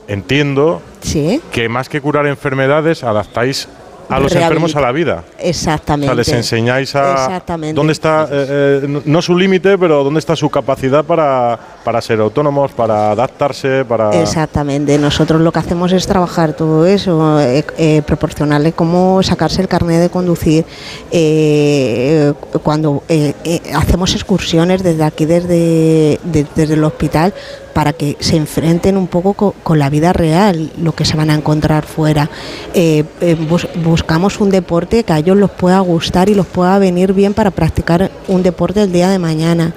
Entiendo 0.08 0.82
Sí, 1.02 1.40
que 1.52 1.68
más 1.68 1.88
que 1.88 2.00
curar 2.00 2.26
enfermedades, 2.26 3.04
adaptáis 3.04 3.68
a 4.10 4.20
los 4.20 4.34
enfermos 4.34 4.76
a 4.76 4.80
la 4.80 4.92
vida. 4.92 5.24
O 5.38 5.42
exactamente. 5.42 6.06
sea, 6.06 6.14
les 6.14 6.28
enseñáis 6.28 6.94
a 6.94 7.42
dónde 7.74 7.92
está, 7.92 8.28
eh, 8.30 8.80
eh, 8.82 9.02
no 9.04 9.22
su 9.22 9.36
límite, 9.36 9.78
pero 9.78 10.04
dónde 10.04 10.20
está 10.20 10.36
su 10.36 10.50
capacidad 10.50 11.04
para, 11.04 11.58
para 11.84 12.00
ser 12.00 12.20
autónomos, 12.20 12.72
para 12.72 13.10
adaptarse, 13.12 13.84
para... 13.84 14.10
Exactamente, 14.20 14.98
nosotros 14.98 15.40
lo 15.40 15.50
que 15.52 15.58
hacemos 15.60 15.92
es 15.92 16.06
trabajar 16.06 16.52
todo 16.52 16.84
eso, 16.86 17.40
eh, 17.40 17.64
eh, 17.78 18.02
proporcionarle 18.06 18.72
cómo 18.72 19.22
sacarse 19.22 19.62
el 19.62 19.68
carnet 19.68 20.00
de 20.00 20.10
conducir. 20.10 20.64
eh, 21.10 22.32
cuando 22.62 23.02
eh, 23.08 23.34
hacemos 23.74 24.14
excursiones 24.14 24.82
desde 24.82 25.04
aquí, 25.04 25.24
desde, 25.24 26.18
de- 26.24 26.46
desde 26.54 26.74
el 26.74 26.84
hospital, 26.84 27.32
para 27.72 27.92
que 27.92 28.16
se 28.20 28.36
enfrenten 28.36 28.96
un 28.96 29.06
poco 29.06 29.32
co- 29.34 29.54
con, 29.62 29.78
la 29.78 29.88
vida 29.90 30.12
real, 30.12 30.70
lo 30.82 30.92
que 30.92 31.04
se 31.04 31.16
van 31.16 31.30
a 31.30 31.34
encontrar 31.34 31.84
fuera. 31.86 32.28
Bus- 33.48 33.68
buscamos 33.84 34.40
un 34.40 34.50
deporte 34.50 35.04
que 35.04 35.12
a 35.12 35.18
ellos 35.18 35.36
los 35.36 35.50
pueda 35.50 35.78
gustar 35.80 36.28
y 36.28 36.34
los 36.34 36.46
pueda 36.46 36.78
venir 36.78 37.12
bien 37.12 37.32
para 37.32 37.50
practicar 37.50 38.10
un 38.28 38.42
deporte 38.42 38.82
el 38.82 38.92
día 38.92 39.08
de 39.08 39.18
mañana. 39.18 39.72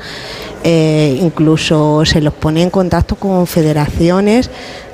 Eh, 0.63 1.17
incluso 1.21 2.05
se 2.05 2.21
los 2.21 2.33
pone 2.33 2.61
en 2.61 2.69
contacto 2.69 3.15
con 3.15 3.45
federaciones 3.47 4.49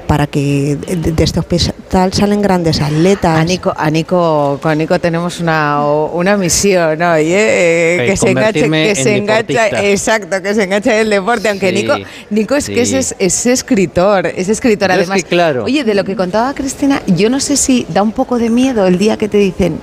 para 0.08 0.26
que 0.26 0.76
de, 0.76 1.12
de 1.12 1.24
este 1.24 1.40
hospital 1.40 2.12
salen 2.12 2.42
grandes 2.42 2.82
atletas. 2.82 3.38
A 3.38 3.44
Nico, 3.44 3.72
a 3.78 3.92
Nico- 3.92 4.58
con 4.60 4.76
Nico 4.80 4.98
tenemos 5.00 5.40
una, 5.40 5.86
una 5.86 6.36
misión, 6.36 6.98
¿no? 6.98 7.12
Oye, 7.14 7.36
eh, 7.36 8.04
Eh, 8.04 8.06
que 8.08 8.18
se 8.18 8.32
enganche, 8.32 8.68
que 8.68 8.90
en 8.90 8.96
se 8.96 9.16
engancha, 9.18 9.84
exacto, 9.84 10.42
que 10.42 10.56
se 10.56 10.64
enganche 10.64 10.92
en 10.96 11.02
el 11.02 11.10
deporte, 11.12 11.48
aunque 11.50 11.70
Sí, 11.70 11.76
Nico, 11.76 11.94
Nico 12.32 12.56
es 12.56 12.66
que 12.68 12.82
es, 12.82 13.16
es 13.20 13.46
escritor, 13.46 14.26
es 14.26 14.50
escritor 14.50 14.88
Yo 14.90 14.94
es 14.96 15.00
además. 15.02 15.24
que, 15.24 15.30
claro. 15.30 15.66
Oye, 15.66 15.84
de 15.84 15.94
lo 15.94 16.04
que 16.04 16.16
contaba 16.16 16.52
Cristina, 16.56 17.04
yo 17.06 17.30
no 17.30 17.40
sé 17.40 17.56
si 17.56 17.86
da 17.90 18.02
un 18.02 18.12
poco 18.14 18.40
de 18.40 18.50
miedo 18.50 18.88
el 18.88 18.98
día 18.98 19.16
que 19.18 19.30
te 19.30 19.38
dicen, 19.38 19.80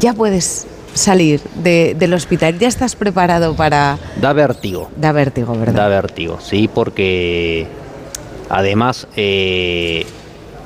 ya 0.00 0.14
puedes 0.14 0.66
salir 0.94 1.40
de- 1.62 1.94
del 1.98 2.14
hospital, 2.14 2.58
ya 2.58 2.68
estás 2.68 2.94
preparado 2.96 3.54
para... 3.54 3.98
Da 4.20 4.32
vértigo. 4.32 4.90
Da 4.96 5.12
vértigo, 5.12 5.52
Da 5.54 5.58
¿verdad? 5.58 5.88
vértigo, 5.88 6.38
sí, 6.40 6.68
porque 6.72 7.66
además 8.48 9.06
eh, 9.16 10.04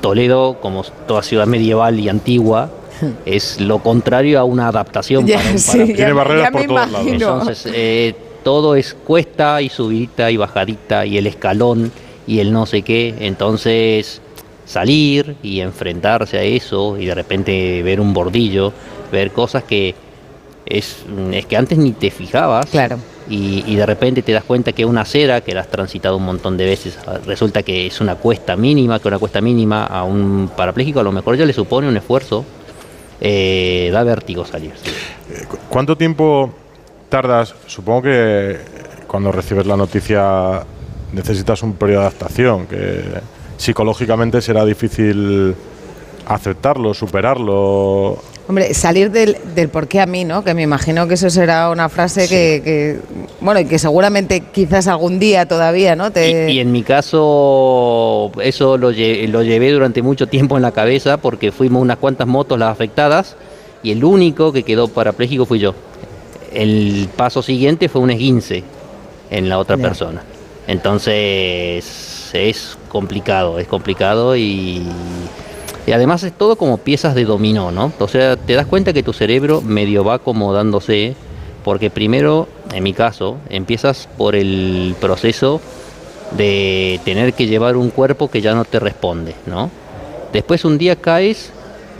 Toledo, 0.01 0.59
como 0.61 0.83
toda 0.83 1.23
ciudad 1.23 1.47
medieval 1.47 1.99
y 1.99 2.09
antigua, 2.09 2.69
es 3.25 3.59
lo 3.61 3.79
contrario 3.79 4.39
a 4.39 4.43
una 4.43 4.67
adaptación 4.67 5.25
Ya, 5.25 5.37
para 5.37 5.51
un 5.51 5.59
sí. 5.59 5.77
Tiene 5.85 5.97
ya- 5.97 6.13
barreras 6.13 6.43
ya 6.45 6.51
por 6.51 6.65
todos 6.65 6.91
lados. 6.91 7.07
Entonces, 7.07 7.67
eh, 7.73 8.15
todo 8.43 8.75
es 8.75 8.93
cuesta 8.93 9.61
y 9.61 9.69
subidita 9.69 10.29
y 10.31 10.37
bajadita 10.37 11.05
y 11.05 11.17
el 11.17 11.27
escalón 11.27 11.91
y 12.27 12.39
el 12.39 12.51
no 12.51 12.65
sé 12.65 12.81
qué. 12.81 13.15
Entonces, 13.19 14.21
salir 14.65 15.35
y 15.43 15.61
enfrentarse 15.61 16.37
a 16.37 16.43
eso 16.43 16.97
y 16.97 17.05
de 17.05 17.15
repente 17.15 17.81
ver 17.83 17.99
un 17.99 18.13
bordillo, 18.13 18.71
ver 19.11 19.31
cosas 19.31 19.63
que 19.63 19.95
es, 20.69 20.97
es 21.31 21.45
que 21.45 21.57
antes 21.57 21.77
ni 21.77 21.91
te 21.91 22.11
fijabas. 22.11 22.65
Claro. 22.67 22.97
y, 23.29 23.63
y 23.67 23.75
de 23.75 23.85
repente 23.85 24.21
te 24.21 24.31
das 24.31 24.43
cuenta 24.45 24.71
que 24.71 24.85
una 24.85 25.01
acera 25.01 25.41
que 25.41 25.53
la 25.53 25.61
has 25.61 25.67
transitado 25.67 26.15
un 26.17 26.23
montón 26.23 26.55
de 26.57 26.65
veces, 26.65 26.97
ah, 27.07 27.17
resulta 27.25 27.61
que 27.63 27.87
es 27.87 27.99
una 27.99 28.15
cuesta 28.15 28.55
mínima, 28.55 28.99
que 28.99 29.07
una 29.09 29.19
cuesta 29.19 29.41
mínima 29.41 29.85
a 29.85 30.03
un 30.03 30.49
parapléjico 30.55 31.01
a 31.01 31.03
lo 31.03 31.11
mejor 31.11 31.35
ya 31.35 31.45
le 31.45 31.51
supone 31.53 31.87
un 31.89 31.97
esfuerzo, 31.97 32.45
eh, 33.19 33.89
da 33.91 34.03
vértigo 34.03 34.45
salir. 34.45 34.71
sí. 34.81 34.91
¿Cu- 35.49 35.57
¿Cuánto 35.69 35.97
tiempo 35.97 36.51
tardas? 37.09 37.53
Supongo 37.65 38.03
que 38.03 38.57
cuando 39.07 39.31
recibes 39.31 39.65
la 39.65 39.75
noticia 39.75 40.63
necesitas 41.11 41.63
un 41.63 41.73
periodo 41.73 42.01
de 42.01 42.07
adaptación, 42.07 42.67
que 42.67 43.03
psicológicamente 43.57 44.41
será 44.41 44.63
difícil 44.65 45.55
aceptarlo, 46.27 46.93
superarlo. 46.93 48.19
Hombre, 48.49 48.73
salir 48.73 49.11
del, 49.11 49.35
del 49.55 49.67
por 49.67 49.89
qué 49.89 49.99
a 49.99 50.05
mí, 50.05 50.23
¿no? 50.23 50.41
Que 50.43 50.53
me 50.53 50.61
imagino 50.61 51.05
que 51.05 51.15
eso 51.15 51.29
será 51.29 51.69
una 51.69 51.89
frase 51.89 52.29
que, 52.29 52.61
que, 52.63 52.99
bueno, 53.41 53.59
y 53.59 53.65
que 53.65 53.77
seguramente 53.77 54.39
quizás 54.39 54.87
algún 54.87 55.19
día 55.19 55.45
todavía, 55.45 55.97
¿no? 55.97 56.11
Te... 56.11 56.49
Y, 56.49 56.53
y 56.53 56.59
en 56.61 56.71
mi 56.71 56.81
caso, 56.83 58.31
eso 58.41 58.77
lo, 58.77 58.91
lle- 58.93 59.27
lo 59.27 59.43
llevé 59.43 59.71
durante 59.71 60.01
mucho 60.01 60.27
tiempo 60.27 60.55
en 60.55 60.61
la 60.61 60.71
cabeza 60.71 61.17
porque 61.17 61.51
fuimos 61.51 61.81
unas 61.81 61.97
cuantas 61.97 62.25
motos 62.25 62.57
las 62.57 62.71
afectadas 62.71 63.35
y 63.83 63.91
el 63.91 64.03
único 64.05 64.53
que 64.53 64.63
quedó 64.63 64.87
parapléjico 64.87 65.45
fui 65.45 65.59
yo. 65.59 65.75
El 66.53 67.09
paso 67.17 67.41
siguiente 67.43 67.89
fue 67.89 67.99
un 67.99 68.11
esguince 68.11 68.63
en 69.29 69.49
la 69.49 69.59
otra 69.59 69.75
persona. 69.75 70.23
Entonces 70.67 72.29
es 72.33 72.77
complicado, 72.89 73.59
es 73.59 73.67
complicado 73.67 74.37
y, 74.37 74.83
y 75.87 75.93
además 75.93 76.21
es 76.23 76.33
todo 76.33 76.57
como 76.57 76.77
piezas 76.77 77.15
de 77.15 77.23
dominó, 77.23 77.71
¿no? 77.71 77.93
O 77.97 78.07
sea, 78.09 78.35
te 78.35 78.53
das 78.53 78.67
cuenta 78.67 78.91
que 78.91 79.03
tu 79.03 79.13
cerebro 79.13 79.61
medio 79.61 80.03
va 80.03 80.15
acomodándose 80.15 81.15
porque 81.63 81.89
primero, 81.89 82.49
en 82.73 82.83
mi 82.83 82.93
caso, 82.93 83.37
empiezas 83.49 84.09
por 84.17 84.35
el 84.35 84.95
proceso 84.99 85.61
de 86.37 86.99
tener 87.05 87.33
que 87.33 87.47
llevar 87.47 87.77
un 87.77 87.89
cuerpo 87.89 88.29
que 88.29 88.41
ya 88.41 88.53
no 88.53 88.65
te 88.65 88.79
responde, 88.79 89.33
¿no? 89.45 89.71
Después 90.33 90.65
un 90.65 90.77
día 90.77 90.97
caes 90.97 91.51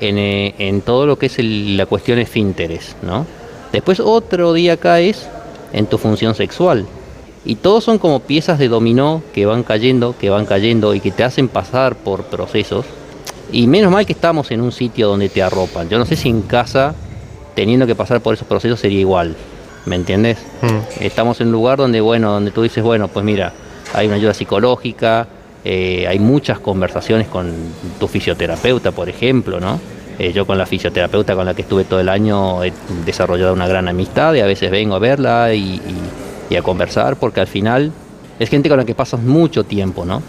en, 0.01 0.17
eh, 0.17 0.53
en 0.57 0.81
todo 0.81 1.05
lo 1.05 1.17
que 1.17 1.27
es 1.27 1.37
la 1.39 1.85
cuestión 1.85 2.19
esfínteres, 2.19 2.97
¿no? 3.01 3.25
Después 3.71 4.01
otro 4.01 4.51
día 4.51 4.75
caes 4.75 5.29
en 5.71 5.85
tu 5.85 5.97
función 5.97 6.35
sexual. 6.35 6.85
Y 7.45 7.55
todos 7.55 7.85
son 7.85 7.99
como 7.99 8.19
piezas 8.19 8.59
de 8.59 8.67
dominó 8.67 9.23
que 9.33 9.45
van 9.45 9.63
cayendo, 9.63 10.13
que 10.19 10.29
van 10.29 10.45
cayendo 10.45 10.93
y 10.93 10.99
que 10.99 11.11
te 11.11 11.23
hacen 11.23 11.47
pasar 11.47 11.95
por 11.95 12.23
procesos. 12.23 12.85
Y 13.51 13.67
menos 13.67 13.91
mal 13.91 14.05
que 14.05 14.13
estamos 14.13 14.51
en 14.51 14.61
un 14.61 14.71
sitio 14.71 15.07
donde 15.07 15.29
te 15.29 15.41
arropan. 15.41 15.87
Yo 15.89 15.97
no 15.97 16.05
sé 16.05 16.15
si 16.15 16.29
en 16.29 16.41
casa, 16.41 16.93
teniendo 17.55 17.87
que 17.87 17.95
pasar 17.95 18.21
por 18.21 18.33
esos 18.33 18.47
procesos, 18.47 18.79
sería 18.79 18.99
igual. 18.99 19.35
¿Me 19.85 19.95
entiendes? 19.95 20.37
Estamos 20.99 21.39
en 21.39 21.47
un 21.47 21.53
lugar 21.53 21.77
donde, 21.77 22.01
bueno, 22.01 22.31
donde 22.31 22.51
tú 22.51 22.61
dices, 22.61 22.83
bueno, 22.83 23.07
pues 23.07 23.23
mira, 23.25 23.53
hay 23.93 24.07
una 24.07 24.17
ayuda 24.17 24.33
psicológica, 24.33 25.27
eh, 25.63 26.05
hay 26.09 26.19
muchas 26.19 26.59
conversaciones 26.59 27.27
con 27.27 27.53
tu 27.99 28.07
fisioterapeuta, 28.09 28.91
por 28.91 29.07
ejemplo, 29.07 29.61
¿no? 29.61 29.79
Eh, 30.19 30.33
yo 30.33 30.45
con 30.45 30.57
la 30.57 30.65
fisioterapeuta 30.65 31.35
con 31.35 31.45
la 31.45 31.53
que 31.53 31.61
estuve 31.61 31.83
todo 31.85 31.99
el 32.01 32.09
año 32.09 32.63
he 32.63 32.73
desarrollado 33.05 33.53
una 33.53 33.67
gran 33.67 33.87
amistad 33.87 34.33
y 34.33 34.39
a 34.41 34.45
veces 34.45 34.71
vengo 34.71 34.95
a 34.95 34.99
verla 34.99 35.53
y, 35.53 35.59
y- 35.75 35.81
y 36.49 36.55
a 36.55 36.61
conversar 36.63 37.17
porque 37.17 37.39
al 37.39 37.47
final 37.47 37.91
es 38.39 38.49
gente 38.49 38.67
con 38.67 38.77
la 38.79 38.85
que 38.85 38.95
pasas 38.95 39.21
mucho 39.21 39.63
tiempo, 39.63 40.05
¿no? 40.05 40.21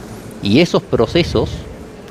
Y 0.43 0.61
esos 0.61 0.83
procesos 0.83 1.51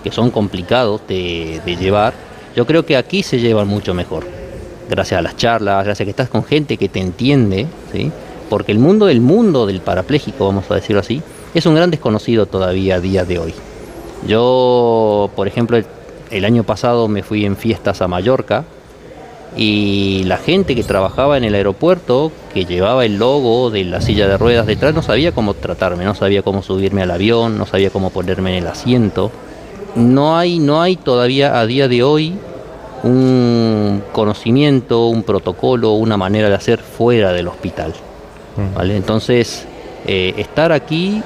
que 0.04 0.12
son 0.12 0.32
complicados 0.32 1.02
de, 1.08 1.62
llevar, 1.80 2.14
yo 2.56 2.66
creo 2.66 2.86
que 2.86 2.98
aquí 2.98 3.24
se 3.24 3.40
llevan 3.40 3.68
mucho 3.68 3.94
mejor. 3.94 4.26
Gracias 4.90 5.20
a 5.20 5.22
las 5.22 5.36
charlas, 5.36 5.84
gracias 5.84 6.02
a 6.02 6.06
que 6.06 6.12
estás 6.12 6.30
con 6.30 6.44
gente 6.44 6.78
que 6.78 6.90
te 6.90 7.00
entiende, 7.00 7.68
¿sí? 7.92 8.12
Porque 8.50 8.72
el 8.72 8.80
mundo 8.80 9.06
del 9.06 9.20
mundo 9.20 9.66
del 9.66 9.82
parapléjico, 9.82 10.46
vamos 10.46 10.70
a 10.72 10.76
decirlo 10.76 11.02
así, 11.02 11.22
es 11.54 11.66
un 11.66 11.76
gran 11.76 11.92
desconocido 11.92 12.46
todavía 12.46 12.96
a 12.96 13.00
día 13.00 13.26
de 13.26 13.40
hoy. 13.40 13.54
Yo, 14.26 15.30
por 15.36 15.48
ejemplo, 15.48 15.78
el 16.32 16.46
año 16.46 16.64
pasado 16.64 17.08
me 17.08 17.24
fui 17.24 17.46
en 17.46 17.58
fiestas 17.58 18.02
a 18.02 18.08
Mallorca 18.08 18.66
y 19.56 20.24
la 20.26 20.38
gente 20.38 20.76
que 20.76 20.84
trabajaba 20.84 21.38
en 21.38 21.44
el 21.44 21.56
aeropuerto, 21.56 22.32
que 22.54 22.66
llevaba 22.66 23.06
el 23.06 23.18
logo 23.18 23.70
de 23.70 23.84
la 23.86 24.02
silla 24.02 24.28
de 24.28 24.38
ruedas 24.38 24.68
detrás, 24.68 24.94
no 24.94 25.02
sabía 25.02 25.32
cómo 25.32 25.54
tratarme, 25.54 26.06
no 26.06 26.16
sabía 26.16 26.44
cómo 26.44 26.62
subirme 26.62 27.02
al 27.02 27.12
avión, 27.12 27.58
no 27.58 27.66
sabía 27.66 27.90
cómo 27.90 28.10
ponerme 28.10 28.52
en 28.56 28.64
el 28.64 28.68
asiento. 28.70 29.32
No 29.98 30.38
hay, 30.38 30.60
no 30.60 30.82
hay 30.82 30.96
todavía 30.96 31.60
a 31.60 31.66
día 31.66 31.88
de 31.88 32.04
hoy 32.04 32.38
un 33.04 34.04
conocimiento, 34.12 35.08
un 35.08 35.24
protocolo, 35.24 35.92
una 35.94 36.18
manera 36.18 36.50
de 36.50 36.56
hacer 36.56 36.80
fuera 36.80 37.32
del 37.34 37.48
hospital. 37.48 37.94
¿vale? 38.76 38.96
Entonces, 38.96 39.66
eh, 40.06 40.34
estar 40.38 40.72
aquí 40.72 41.22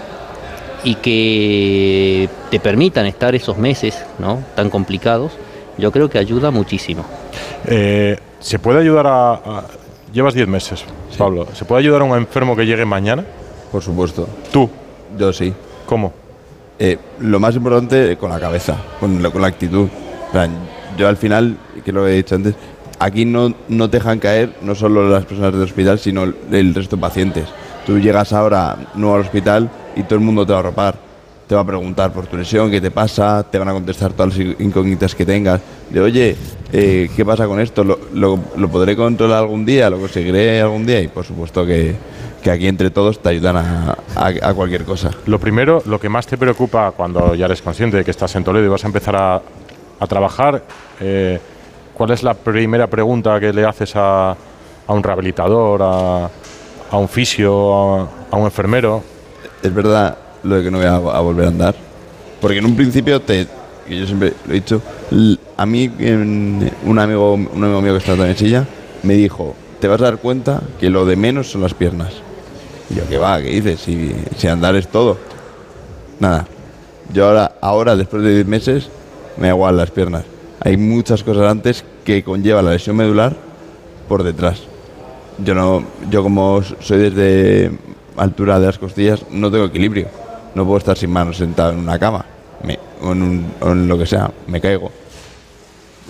y 0.84 0.96
que 0.96 2.30
te 2.50 2.60
permitan 2.60 3.06
estar 3.06 3.36
esos 3.36 3.58
meses 3.58 4.04
¿no? 4.20 4.40
tan 4.56 4.70
complicados, 4.70 5.32
yo 5.78 5.92
creo 5.92 6.10
que 6.10 6.18
ayuda 6.18 6.52
muchísimo. 6.52 7.06
Eh, 7.68 8.18
¿Se 8.40 8.60
puede 8.60 8.80
ayudar 8.80 9.08
a, 9.08 9.32
a- 9.34 9.64
Llevas 10.14 10.34
10 10.34 10.46
meses, 10.50 10.84
Pablo. 11.18 11.48
¿Se 11.54 11.64
puede 11.64 11.80
ayudar 11.84 12.02
a 12.02 12.04
un 12.04 12.18
enfermo 12.18 12.54
que 12.54 12.66
llegue 12.66 12.84
mañana? 12.84 13.24
Por 13.72 13.82
supuesto. 13.82 14.28
Tú, 14.52 14.70
Yo 15.18 15.32
sí. 15.32 15.54
¿cómo? 15.86 16.12
Eh, 16.84 16.98
lo 17.20 17.39
más 17.39 17.56
importante 17.56 18.17
con 18.17 18.32
la 18.32 18.39
cabeza, 18.39 18.76
con 19.00 19.22
la, 19.22 19.30
con 19.30 19.44
la 19.44 19.50
actitud. 19.50 19.88
Yo 20.98 21.08
al 21.08 21.15
final, 21.15 21.56
que 21.86 21.91
lo 21.91 22.08
he 22.08 22.13
dicho 22.13 22.34
antes, 22.34 22.56
aquí 22.98 23.24
no, 23.24 23.54
no 23.70 23.88
te 23.88 23.98
dejan 23.98 24.17
caer 24.17 24.56
no 24.63 24.74
solo 24.74 25.08
las 25.08 25.26
personas 25.26 25.54
del 25.54 25.62
hospital, 25.62 26.00
sino 26.00 26.24
el, 26.24 26.74
resto 26.74 26.96
de 26.96 27.02
pacientes. 27.02 27.46
Tú 27.86 28.00
llegas 28.00 28.34
ahora 28.34 28.76
nuevo 28.96 29.13
al 29.13 29.22
hospital 29.22 29.70
y 29.96 30.02
todo 30.02 30.15
el 30.15 30.22
mundo 30.22 30.44
te 30.44 30.54
va 30.54 30.58
a 30.58 30.62
arropar. 30.62 30.96
Te 31.48 31.54
va 31.54 31.62
a 31.62 31.65
preguntar 31.65 32.12
por 32.13 32.26
tu 32.26 32.36
lesión, 32.36 32.72
qué 32.72 32.82
te 32.82 32.89
pasa, 32.89 33.44
te 33.44 33.60
van 33.60 33.67
a 33.67 33.74
contestar 33.74 34.13
todas 34.13 34.36
las 34.36 34.60
incógnitas 34.60 35.13
que 35.13 35.24
tengas. 35.24 35.62
De, 35.88 36.02
oye, 36.02 36.36
eh, 36.74 37.12
¿qué 37.15 37.24
pasa 37.24 37.46
con 37.46 37.60
esto? 37.60 37.84
¿Lo, 37.84 38.00
lo, 38.15 38.39
lo 38.58 38.70
podré 38.70 38.96
controlar 38.96 39.44
algún 39.44 39.63
día? 39.67 39.88
¿Lo 39.88 40.00
conseguiré 40.00 40.62
algún 40.62 40.88
día? 40.88 41.00
Y 41.00 41.10
por 41.10 41.26
supuesto 41.26 41.63
que, 41.63 41.94
que 42.41 42.51
aquí 42.51 42.67
entre 42.67 42.89
todos 42.89 43.19
te 43.21 43.30
ayudan 43.30 43.58
a, 43.58 43.97
a- 44.15 44.49
a 44.49 44.54
cualquier 44.54 44.84
cosa. 44.84 45.12
Lo 45.25 45.39
primero, 45.39 45.82
lo 45.86 45.99
que 45.99 46.10
más 46.10 46.25
te 46.27 46.38
preocupa 46.38 46.91
cuando 46.91 47.36
ya 47.36 47.45
eres 47.45 47.62
consciente 47.62 47.97
de 47.97 48.04
que 48.04 48.12
estás 48.12 48.36
en 48.36 48.43
Toledo 48.43 48.65
y 48.65 48.69
vas 48.69 48.84
a 48.84 48.88
empezar 48.88 49.15
a, 49.15 49.36
a 49.99 50.08
trabajar, 50.08 50.63
eh, 50.99 51.39
¿cuál 51.93 52.12
es 52.12 52.23
la 52.23 52.34
primera 52.34 52.88
pregunta 52.88 53.39
que 53.39 53.54
le 53.54 53.63
haces 53.65 53.93
a, 53.95 54.36
un 54.88 55.04
rehabilitador, 55.04 55.82
a, 55.84 56.97
un 56.97 57.08
fisio, 57.08 58.10
a, 58.32 58.36
un 58.38 58.45
enfermero? 58.45 59.04
es 59.63 59.73
verdad 59.73 60.17
lo 60.43 60.56
de 60.56 60.63
que 60.63 60.71
no 60.71 60.80
voy 60.80 60.88
a, 60.88 60.97
volver 60.97 61.45
a 61.45 61.49
andar. 61.49 61.75
Porque 62.41 62.58
en 62.58 62.65
un 62.65 62.75
principio, 62.75 63.21
te, 63.21 63.45
yo 63.88 64.06
siempre 64.08 64.34
lo 64.47 64.51
he 64.51 64.56
dicho, 64.56 64.82
a 65.58 65.65
mí 65.67 65.91
en- 65.99 66.71
un, 66.84 66.97
amigo, 66.99 67.34
un 67.36 67.63
amigo 67.63 67.82
mío 67.82 67.91
que 67.93 67.99
está 67.99 68.13
en 68.27 68.36
silla 68.36 68.65
me 69.04 69.13
dijo, 69.13 69.56
te 69.80 69.88
vas 69.88 70.01
a 70.01 70.06
dar 70.06 70.17
cuenta 70.17 70.62
que 70.80 70.89
lo 70.89 71.06
de 71.06 71.15
menos 71.15 71.51
son 71.51 71.62
las 71.62 71.73
piernas. 71.75 72.13
Yo, 72.95 73.08
¿qué 73.10 73.17
va? 73.17 73.39
¿Qué 73.41 73.49
dices? 73.49 73.80
Si, 73.82 74.12
si 74.38 74.47
andar 74.47 74.75
es 74.75 74.88
todo. 74.88 75.17
Nada. 76.19 76.45
Yo 77.13 77.25
ahora, 77.27 77.51
ahora, 77.62 77.95
después 77.95 78.23
de 78.23 78.34
10 78.36 78.47
meses, 78.47 78.89
me 79.38 79.47
da 79.47 79.54
igual 79.54 79.77
las 79.77 79.91
piernas. 79.91 80.23
Hay 80.62 80.77
muchas 80.77 81.23
cosas 81.23 81.49
antes 81.49 81.84
que 82.06 82.23
conlleva 82.23 82.62
la 82.62 82.71
lesión 82.71 82.95
medular 82.95 83.36
por 84.08 84.23
detrás. 84.23 84.62
Yo 85.43 85.56
no, 85.56 85.84
yo 86.10 86.21
como 86.23 86.62
soy 86.80 87.10
desde 87.10 87.71
altura 88.17 88.60
de 88.60 88.67
las 88.67 88.77
costillas, 88.77 89.25
no 89.32 89.49
tengo 89.51 89.65
equilibrio. 89.65 90.08
No 90.54 90.65
puedo 90.65 90.77
estar 90.77 90.97
sin 90.97 91.10
manos 91.12 91.38
sentado 91.38 91.71
en 91.71 91.80
una 91.80 91.97
cama. 91.97 92.25
Me- 92.63 92.80
o, 93.01 93.12
en 93.13 93.21
un- 93.23 93.54
o 93.62 93.71
en 93.71 93.88
lo 93.88 93.97
que 93.97 94.06
sea, 94.06 94.30
me 94.47 94.62
caigo. 94.62 94.91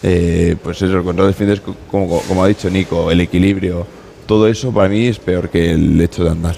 Eh, 0.03 0.55
pues 0.61 0.81
eso, 0.81 0.97
el 0.97 1.03
control 1.03 1.33
de 1.33 1.59
co- 1.59 1.75
como, 1.89 2.21
como 2.21 2.43
ha 2.43 2.47
dicho 2.47 2.69
Nico, 2.69 3.11
el 3.11 3.21
equilibrio, 3.21 3.85
todo 4.25 4.47
eso 4.47 4.71
para 4.73 4.89
mí 4.89 5.05
es 5.07 5.19
peor 5.19 5.49
que 5.49 5.71
el 5.71 6.01
hecho 6.01 6.23
de 6.23 6.31
andar. 6.31 6.55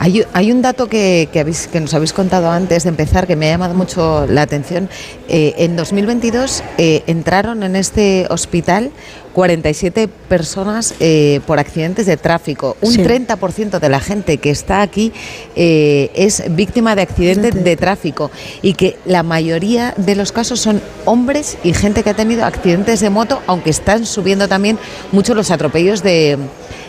Hay, 0.00 0.24
hay 0.32 0.50
un 0.52 0.60
dato 0.60 0.88
que, 0.88 1.28
que 1.32 1.40
habéis- 1.40 1.68
que 1.68 1.80
nos 1.80 1.94
habéis 1.94 2.12
contado 2.12 2.50
antes 2.50 2.82
de 2.82 2.88
empezar 2.90 3.26
que 3.26 3.36
me 3.36 3.46
ha 3.48 3.50
llamado 3.52 3.74
mucho 3.74 4.26
la 4.26 4.42
atención. 4.42 4.88
Eh, 5.28 5.54
en 5.58 5.76
2022 5.76 6.62
eh, 6.78 7.02
entraron 7.06 7.62
en 7.62 7.76
este 7.76 8.26
hospital 8.28 8.90
47 9.34 10.08
personas 10.08 10.94
eh, 11.00 11.40
por 11.46 11.58
accidentes 11.58 12.06
de 12.06 12.16
tráfico. 12.16 12.76
Un 12.80 12.92
Sí. 12.92 13.02
30% 13.02 13.78
de 13.80 13.88
la 13.88 14.00
gente 14.00 14.38
que 14.38 14.50
está 14.50 14.82
aquí 14.82 15.12
eh, 15.56 16.10
es 16.14 16.42
víctima 16.54 16.94
de 16.96 17.02
accidentes 17.02 17.62
de 17.64 17.76
tráfico 17.76 18.30
y 18.62 18.74
que 18.74 18.96
la 19.06 19.22
mayoría 19.22 19.94
de 19.96 20.14
los 20.16 20.32
casos 20.32 20.60
son 20.60 20.82
hombres 21.04 21.56
y 21.64 21.72
gente 21.72 22.02
que 22.02 22.10
ha 22.10 22.14
tenido 22.14 22.44
accidentes 22.44 23.00
de 23.00 23.10
moto, 23.10 23.40
aunque 23.46 23.70
están 23.70 24.06
subiendo 24.06 24.48
también 24.48 24.78
mucho 25.12 25.34
los 25.34 25.50
atropellos 25.50 26.02
de 26.02 26.36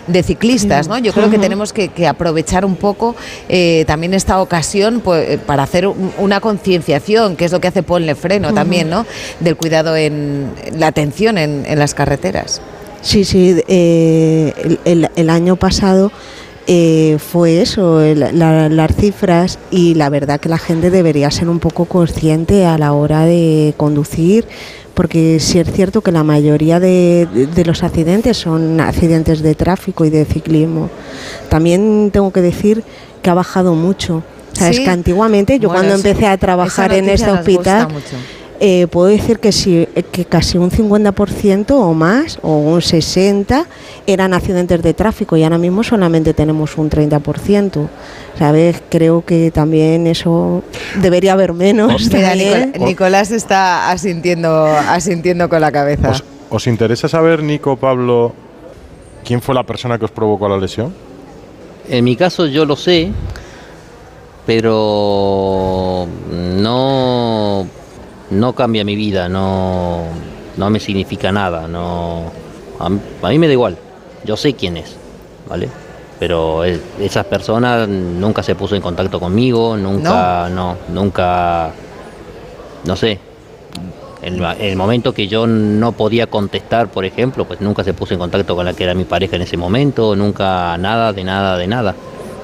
de 0.07 0.23
ciclistas, 0.23 0.87
¿no? 0.87 0.97
Yo 0.99 1.11
creo 1.13 1.29
que 1.29 1.37
tenemos 1.39 1.73
que, 1.73 1.87
que 1.89 2.07
aprovechar 2.07 2.63
un 2.65 2.75
poco 2.75 3.15
eh, 3.49 3.83
también 3.87 4.13
esta 4.13 4.39
ocasión 4.41 5.01
pues, 5.03 5.29
eh, 5.29 5.37
para 5.37 5.63
hacer 5.63 5.87
un- 5.87 6.11
una 6.19 6.39
concienciación, 6.41 7.35
que 7.35 7.45
es 7.45 7.51
lo 7.51 7.59
que 7.59 7.67
hace 7.69 7.83
Ponle 7.83 8.15
Freno 8.15 8.53
también, 8.53 8.89
¿no? 8.89 9.05
Del 9.39 9.55
cuidado 9.55 9.95
en 9.95 10.51
la 10.77 10.87
atención 10.87 11.37
en, 11.37 11.65
en 11.65 11.79
las 11.79 11.93
carreteras. 11.93 12.61
Sí, 13.01 13.23
sí, 13.25 13.55
eh, 13.67 14.53
el, 14.63 14.79
el- 14.85 15.09
el 15.15 15.29
año 15.29 15.55
pasado 15.55 16.11
eh, 16.67 17.17
fue 17.19 17.61
eso, 17.61 18.01
el- 18.01 18.19
la- 18.39 18.69
las 18.69 18.95
cifras 18.95 19.59
y 19.69 19.93
la 19.93 20.09
verdad 20.09 20.39
que 20.39 20.49
la 20.49 20.57
gente 20.57 20.89
debería 20.89 21.29
ser 21.29 21.47
un 21.49 21.59
poco 21.59 21.85
consciente 21.85 22.65
a 22.65 22.77
la 22.79 22.93
hora 22.93 23.25
de 23.25 23.75
conducir, 23.77 24.45
porque 24.95 25.39
sí 25.39 25.59
es 25.59 25.71
cierto 25.71 26.01
que 26.01 26.11
la 26.11 26.23
mayoría 26.23 26.79
de, 26.79 27.27
de- 27.31 27.45
de 27.47 27.65
los 27.65 27.83
accidentes 27.83 28.37
son 28.37 28.79
accidentes 28.81 29.41
de 29.43 29.53
tráfico 29.53 30.05
y 30.05 30.09
de 30.09 30.25
ciclismo. 30.25 30.89
También 31.49 32.09
tengo 32.11 32.31
que 32.31 32.41
decir 32.41 32.83
que 33.21 33.29
ha 33.29 33.33
bajado 33.35 33.75
mucho. 33.75 34.23
Sabes 34.53 34.77
Sí. 34.77 34.83
que 34.85 34.89
antiguamente 34.89 35.59
yo 35.59 35.67
Bueno, 35.67 35.81
cuando 35.83 35.95
empecé 35.95 36.27
a 36.27 36.37
trabajar 36.37 36.93
en 36.93 37.09
este 37.09 37.29
hospital. 37.29 37.89
Eh, 38.59 38.87
puedo 38.87 39.07
decir 39.07 39.39
que, 39.39 39.51
sí, 39.51 39.87
eh, 39.95 40.03
que 40.03 40.25
casi 40.25 40.57
un 40.57 40.71
50% 40.71 41.71
o 41.71 41.93
más, 41.93 42.39
o 42.41 42.57
un 42.57 42.81
60%, 42.81 43.65
eran 44.07 44.33
accidentes 44.33 44.81
de 44.81 44.93
tráfico 44.93 45.37
y 45.37 45.43
ahora 45.43 45.57
mismo 45.57 45.83
solamente 45.83 46.33
tenemos 46.33 46.77
un 46.77 46.89
30%. 46.89 47.87
¿Sabes? 48.37 48.81
Creo 48.89 49.23
que 49.23 49.49
también 49.51 50.07
eso 50.07 50.61
debería 51.01 51.33
haber 51.33 51.53
menos. 51.53 52.11
Mira, 52.11 52.35
Nicolás 52.79 53.31
está 53.31 53.91
asintiendo, 53.91 54.65
asintiendo 54.65 55.47
con 55.47 55.61
la 55.61 55.71
cabeza. 55.71 56.09
¿Os, 56.09 56.23
os 56.49 56.67
interesa 56.67 57.07
saber, 57.07 57.41
Nico, 57.41 57.77
Pablo, 57.77 58.33
quién 59.23 59.41
fue 59.41 59.55
la 59.55 59.63
persona 59.63 59.97
que 59.97 60.05
os 60.05 60.11
provocó 60.11 60.49
la 60.49 60.57
lesión? 60.57 60.93
En 61.89 62.03
mi 62.03 62.15
caso 62.15 62.45
yo 62.47 62.65
lo 62.65 62.75
sé, 62.75 63.11
pero 64.45 66.07
no, 66.31 67.64
no 68.35 68.53
cambia 68.53 68.83
mi 68.83 68.95
vida, 68.95 69.27
no, 69.29 70.03
no 70.57 70.69
me 70.69 70.79
significa 70.79 71.31
nada, 71.31 71.67
no, 71.67 72.31
a, 72.79 72.89
mí- 72.89 72.99
a 73.21 73.29
mí 73.29 73.39
me 73.39 73.47
da 73.47 73.53
igual, 73.53 73.77
yo 74.23 74.37
sé 74.37 74.53
quién 74.53 74.77
es, 74.77 74.95
¿vale? 75.49 75.69
Pero 76.19 76.63
esas 76.63 77.25
personas 77.25 77.87
nunca 77.89 78.41
se 78.41 78.55
puso 78.55 78.75
en 78.75 78.81
contacto 78.81 79.19
conmigo, 79.19 79.75
nunca, 79.75 80.47
no, 80.49 80.77
nunca, 80.89 81.71
no 82.85 82.95
sé. 82.95 83.19
En 84.21 84.41
el 84.59 84.75
momento 84.75 85.13
que 85.13 85.27
yo 85.27 85.45
no 85.45 85.91
podía 85.91 86.25
contestar, 86.27 86.87
por 86.87 87.05
ejemplo, 87.05 87.45
pues 87.45 87.61
nunca 87.61 87.83
se 87.83 87.93
puso 87.93 88.13
en 88.13 88.19
contacto 88.19 88.55
con 88.55 88.65
la 88.65 88.73
que 88.73 88.83
era 88.85 88.93
mi 88.95 89.03
pareja 89.03 89.35
en 89.35 89.43
ese 89.43 89.57
momento, 89.57 90.15
nunca 90.15 90.77
nada, 90.79 91.13
de 91.13 91.23
nada, 91.23 91.57
de 91.57 91.67
nada. 91.67 91.93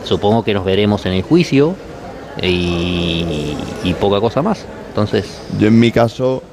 Supongo 0.04 0.44
que 0.44 0.54
nos 0.54 0.64
veremos 0.66 1.06
en 1.06 1.14
el 1.14 1.24
juicio 1.24 1.74
y, 2.42 3.56
y 3.84 3.94
poca 4.00 4.20
cosa 4.20 4.42
más. 4.42 4.66
Entonces, 4.92 5.26
Yo 5.58 5.68
en 5.70 5.80
mi 5.80 5.90
caso 5.90 6.44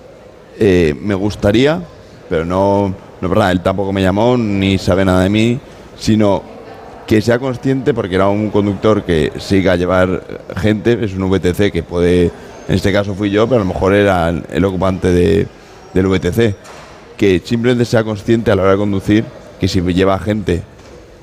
eh, 0.59 0.95
me 1.01 1.15
gustaría, 1.15 1.83
pero 2.31 2.45
no, 2.45 2.95
no 3.21 3.29
verdad, 3.29 3.51
él 3.51 3.61
tampoco 3.61 3.93
me 3.93 4.01
llamó 4.01 4.37
ni 4.37 4.79
sabe 4.79 5.05
nada 5.05 5.25
de 5.25 5.29
mí, 5.29 5.59
sino 5.99 6.43
que 7.07 7.21
sea 7.21 7.39
consciente, 7.41 7.95
porque 7.95 8.15
era 8.15 8.29
un 8.29 8.51
conductor 8.51 9.03
que 9.03 9.33
siga 9.39 9.73
a 9.73 9.77
llevar 9.77 10.23
gente, 10.57 10.99
es 11.05 11.15
un 11.15 11.29
VTC 11.31 11.73
que 11.73 11.83
puede, 11.83 12.27
en 12.69 12.75
este 12.75 12.93
caso 12.93 13.15
fui 13.15 13.31
yo, 13.31 13.49
pero 13.49 13.63
a 13.63 13.65
lo 13.65 13.73
mejor 13.73 13.95
era 13.95 14.29
el, 14.29 14.65
ocupante 14.65 15.09
de- 15.11 15.47
del 15.95 16.07
VTC, 16.07 16.55
que 17.17 17.43
simplemente 17.45 17.85
sea 17.85 18.05
consciente 18.05 18.51
a 18.53 18.57
la 18.57 18.63
hora 18.63 18.71
de 18.73 18.77
conducir 18.79 19.25
que 19.59 19.67
si 19.67 19.81
lleva 19.81 20.19
gente 20.19 20.63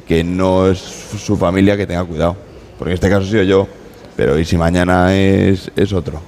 que 0.07 0.23
no 0.23 0.67
es 0.67 0.79
su 0.79 1.37
familia, 1.37 1.77
que 1.77 1.87
tenga 1.87 2.03
cuidado, 2.03 2.35
porque 2.77 2.91
en 2.91 2.95
este 2.95 3.09
caso 3.09 3.23
he 3.27 3.29
sido 3.29 3.43
yo, 3.43 3.67
pero 4.17 4.37
y 4.37 4.43
si 4.43 4.57
mañana 4.57 5.15
es, 5.15 5.71
es 5.75 5.93
otro. 5.93 6.19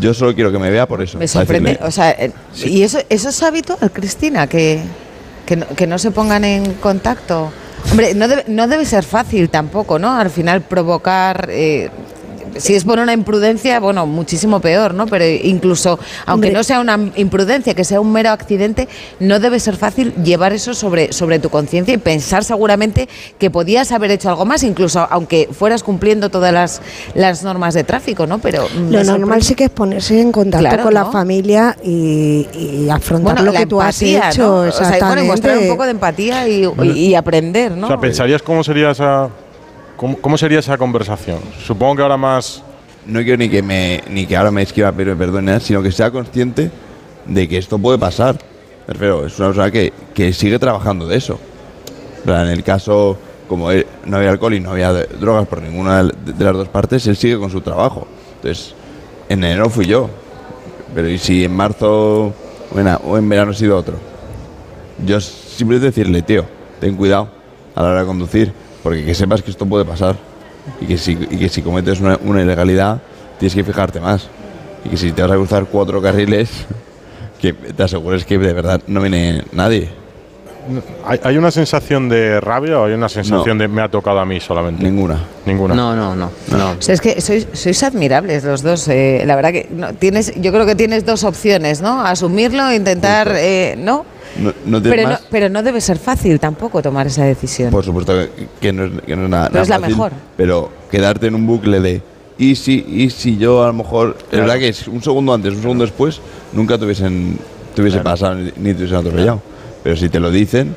Yo 0.00 0.14
solo 0.14 0.34
quiero 0.34 0.50
que 0.50 0.58
me 0.58 0.70
vea 0.70 0.86
por 0.86 1.02
eso. 1.02 1.18
Me 1.18 1.28
sorprende, 1.28 1.78
o 1.82 1.90
sea, 1.90 2.10
eh, 2.10 2.32
¿y 2.64 2.82
eso, 2.82 2.98
eso 3.08 3.28
es 3.28 3.42
habitual, 3.42 3.90
Cristina? 3.92 4.46
Que, 4.46 4.80
que, 5.46 5.56
no, 5.56 5.66
que 5.68 5.86
no 5.86 5.98
se 5.98 6.10
pongan 6.10 6.44
en 6.44 6.74
contacto. 6.74 7.52
Hombre, 7.90 8.14
no 8.14 8.26
debe, 8.28 8.44
no 8.48 8.66
debe 8.66 8.84
ser 8.84 9.04
fácil 9.04 9.50
tampoco, 9.50 9.98
¿no? 9.98 10.12
Al 10.16 10.30
final 10.30 10.62
provocar... 10.62 11.48
eh, 11.50 11.90
si 12.56 12.74
es 12.74 12.84
por 12.84 12.98
una 12.98 13.12
imprudencia, 13.12 13.80
bueno, 13.80 14.06
muchísimo 14.06 14.60
peor, 14.60 14.94
¿no? 14.94 15.06
Pero 15.06 15.24
incluso, 15.26 15.98
aunque 16.26 16.48
Hombre. 16.48 16.52
no 16.52 16.64
sea 16.64 16.80
una 16.80 16.98
imprudencia, 17.16 17.74
que 17.74 17.84
sea 17.84 18.00
un 18.00 18.12
mero 18.12 18.30
accidente, 18.30 18.88
no 19.20 19.40
debe 19.40 19.60
ser 19.60 19.76
fácil 19.76 20.14
llevar 20.22 20.52
eso 20.52 20.74
sobre, 20.74 21.12
sobre 21.12 21.38
tu 21.38 21.50
conciencia 21.50 21.94
y 21.94 21.98
pensar 21.98 22.44
seguramente 22.44 23.08
que 23.38 23.50
podías 23.50 23.92
haber 23.92 24.10
hecho 24.10 24.28
algo 24.28 24.44
más, 24.44 24.62
incluso 24.62 25.06
aunque 25.10 25.48
fueras 25.52 25.82
cumpliendo 25.82 26.30
todas 26.30 26.52
las, 26.52 26.80
las 27.14 27.42
normas 27.42 27.74
de 27.74 27.84
tráfico, 27.84 28.26
¿no? 28.26 28.38
Pero 28.38 28.66
Lo 28.90 29.02
normal 29.04 29.42
sí 29.42 29.54
que 29.54 29.64
es 29.64 29.70
ponerse 29.70 30.20
en 30.20 30.32
contacto 30.32 30.66
Claro, 30.68 30.82
con 30.84 30.94
¿no? 30.94 31.04
la 31.04 31.10
familia 31.10 31.76
y, 31.82 32.46
y 32.54 32.88
afrontar 32.90 33.34
Bueno, 33.36 33.52
lo 33.52 33.58
que 33.58 33.66
tú 33.66 33.80
has 33.80 34.00
hecho. 34.02 34.42
¿no? 34.42 34.68
O 34.68 34.72
sea, 34.72 34.98
bueno, 35.06 35.24
y 35.24 35.26
mostrar 35.26 35.58
un 35.58 35.68
poco 35.68 35.84
de 35.84 35.90
empatía 35.90 36.48
y, 36.48 36.64
y- 36.82 36.90
y 37.08 37.14
aprender, 37.14 37.72
¿no? 37.72 37.86
O 37.86 37.88
sea, 37.88 37.98
¿pensarías 37.98 38.42
cómo 38.42 38.62
sería 38.64 38.90
esa 38.90 39.28
cómo, 39.96 40.16
cómo 40.18 40.36
sería 40.38 40.58
esa 40.58 40.76
conversación? 40.78 41.38
Supongo 41.64 41.96
que 41.96 42.02
ahora 42.02 42.16
más 42.16 42.62
no 43.06 43.20
quiero 43.22 43.36
ni 43.38 43.48
que 43.48 43.62
me 43.62 44.02
ni 44.08 44.26
que 44.26 44.36
ahora 44.36 44.50
me 44.50 44.62
esquiva 44.62 44.90
pero 44.92 45.16
perdón, 45.16 45.44
nada, 45.46 45.60
sino 45.60 45.82
que 45.82 45.92
sea 45.92 46.10
consciente 46.10 46.70
de 47.26 47.48
que 47.48 47.58
esto 47.58 47.78
puede 47.78 47.98
pasar. 47.98 48.36
Me 48.86 48.92
refiero, 48.94 49.26
es 49.26 49.38
una 49.38 49.48
persona 49.48 49.70
que, 49.70 49.92
que 50.14 50.32
sigue 50.32 50.58
trabajando 50.58 51.06
de 51.06 51.16
eso. 51.16 51.38
Plan, 52.24 52.46
En 52.46 52.52
el 52.52 52.62
caso, 52.62 53.16
como 53.48 53.70
él- 53.70 53.86
no 54.04 54.16
había 54.18 54.30
alcohol 54.30 54.54
y 54.54 54.60
no 54.60 54.70
había 54.72 54.92
drogas 54.92 55.46
por 55.46 55.62
ninguna 55.62 56.02
de 56.02 56.44
las 56.44 56.54
dos 56.54 56.68
partes, 56.68 57.06
él 57.06 57.16
sigue 57.16 57.38
con 57.38 57.50
su 57.50 57.60
trabajo. 57.60 58.06
Entonces, 58.36 58.74
en 59.28 59.42
enero 59.44 59.68
fui 59.70 59.86
yo. 59.86 60.08
Pero 60.94 61.08
¿y 61.08 61.18
si 61.18 61.44
en 61.44 61.54
marzo 61.56 62.32
o 62.74 62.78
en, 62.78 62.88
a- 62.88 62.96
o 62.98 63.16
en 63.18 63.28
verano 63.28 63.50
ha 63.52 63.54
sido 63.54 63.76
otro? 63.76 63.96
Yo 65.04 65.18
simplemente 65.20 65.86
decirle, 65.86 66.22
tío, 66.22 66.44
ten 66.80 66.94
cuidado 66.96 67.28
a 67.74 67.82
la 67.82 67.88
hora 67.88 68.00
de 68.02 68.06
conducir, 68.06 68.52
porque 68.84 69.04
que 69.04 69.14
sepas 69.14 69.42
que 69.42 69.50
esto 69.50 69.66
puede 69.66 69.84
pasar. 69.84 70.14
Y 70.80 70.86
que 70.86 70.96
si, 70.96 71.12
y 71.12 71.36
que 71.38 71.48
si 71.48 71.60
cometes 71.62 72.00
una, 72.00 72.18
una 72.22 72.40
ilegalidad, 72.40 73.00
tienes 73.40 73.54
que 73.54 73.64
fijarte 73.64 74.00
más. 74.00 74.28
Y 74.84 74.90
que 74.90 74.96
si 74.96 75.10
te 75.10 75.22
vas 75.22 75.32
a 75.32 75.34
cruzar 75.34 75.64
cuatro 75.66 76.00
carriles, 76.00 76.50
que 77.40 77.52
te 77.52 77.82
asegures 77.82 78.24
que 78.24 78.38
de 78.38 78.52
verdad 78.52 78.80
no 78.86 79.00
viene 79.00 79.42
nadie. 79.52 79.88
¿hay, 81.04 81.20
hay 81.22 81.36
una 81.36 81.50
sensación 81.50 82.08
de 82.08 82.40
rabia 82.40 82.78
o 82.80 82.86
hay 82.86 82.94
una 82.94 83.10
sensación 83.10 83.58
No. 83.58 83.62
de 83.62 83.68
me 83.68 83.82
ha 83.82 83.88
tocado 83.90 84.18
a 84.18 84.24
mí 84.24 84.40
solamente? 84.40 84.82
Ninguna. 84.82 85.18
Ninguna. 85.44 85.74
no, 85.74 85.94
no, 85.94 86.16
no, 86.16 86.30
no. 86.50 86.70
O 86.70 86.80
sea, 86.80 86.94
es 86.94 87.02
que 87.02 87.20
sois, 87.20 87.46
sois 87.52 87.82
admirables 87.82 88.44
los 88.44 88.62
dos. 88.62 88.88
eh, 88.88 89.24
la 89.26 89.36
verdad 89.36 89.52
que 89.52 89.68
no, 89.70 89.92
tienes, 89.92 90.32
yo 90.40 90.52
creo 90.52 90.64
que 90.64 90.74
tienes 90.74 91.04
dos 91.04 91.24
opciones, 91.24 91.82
¿no? 91.82 92.00
Asumirlo, 92.00 92.72
intentar, 92.72 93.32
eh, 93.36 93.74
¿no? 93.76 94.06
No, 94.36 94.52
no 94.66 94.82
tienes 94.82 95.00
Pero 95.00 95.08
no, 95.08 95.18
pero 95.30 95.48
no 95.48 95.62
debe 95.62 95.80
ser 95.80 95.98
fácil 95.98 96.40
tampoco 96.40 96.82
tomar 96.82 97.06
esa 97.06 97.24
decisión. 97.24 97.70
Por 97.70 97.84
supuesto 97.84 98.12
que, 98.60 98.72
no, 98.72 98.84
es, 98.84 98.92
que 99.02 99.16
no 99.16 99.24
es 99.24 99.30
nada, 99.30 99.48
Pero 99.48 99.52
nada 99.52 99.62
es 99.62 99.68
la 99.68 99.80
fácil, 99.80 99.96
mejor. 99.96 100.12
Pero 100.36 100.70
quedarte 100.90 101.26
en 101.28 101.34
un 101.34 101.46
bucle 101.46 101.80
de 101.80 102.02
y 102.36 102.56
si, 102.56 102.84
y 102.88 103.10
si 103.10 103.36
yo 103.36 103.62
a 103.62 103.68
lo 103.68 103.74
mejor. 103.74 104.16
Es 104.30 104.38
verdad 104.38 104.58
que 104.58 104.68
es 104.68 104.88
un 104.88 105.02
segundo 105.02 105.32
antes, 105.32 105.54
un 105.54 105.62
segundo 105.62 105.84
después, 105.84 106.20
nunca 106.52 106.78
te 106.78 106.84
hubiesen, 106.84 107.38
te 107.74 107.82
hubiese 107.82 108.00
pasado 108.00 108.34
ni, 108.34 108.52
ni 108.56 108.72
te 108.72 108.78
hubiesen 108.78 108.98
atropellado. 108.98 109.40
Pero 109.82 109.96
si 109.96 110.08
te 110.08 110.18
lo 110.18 110.30
dicen, 110.30 110.74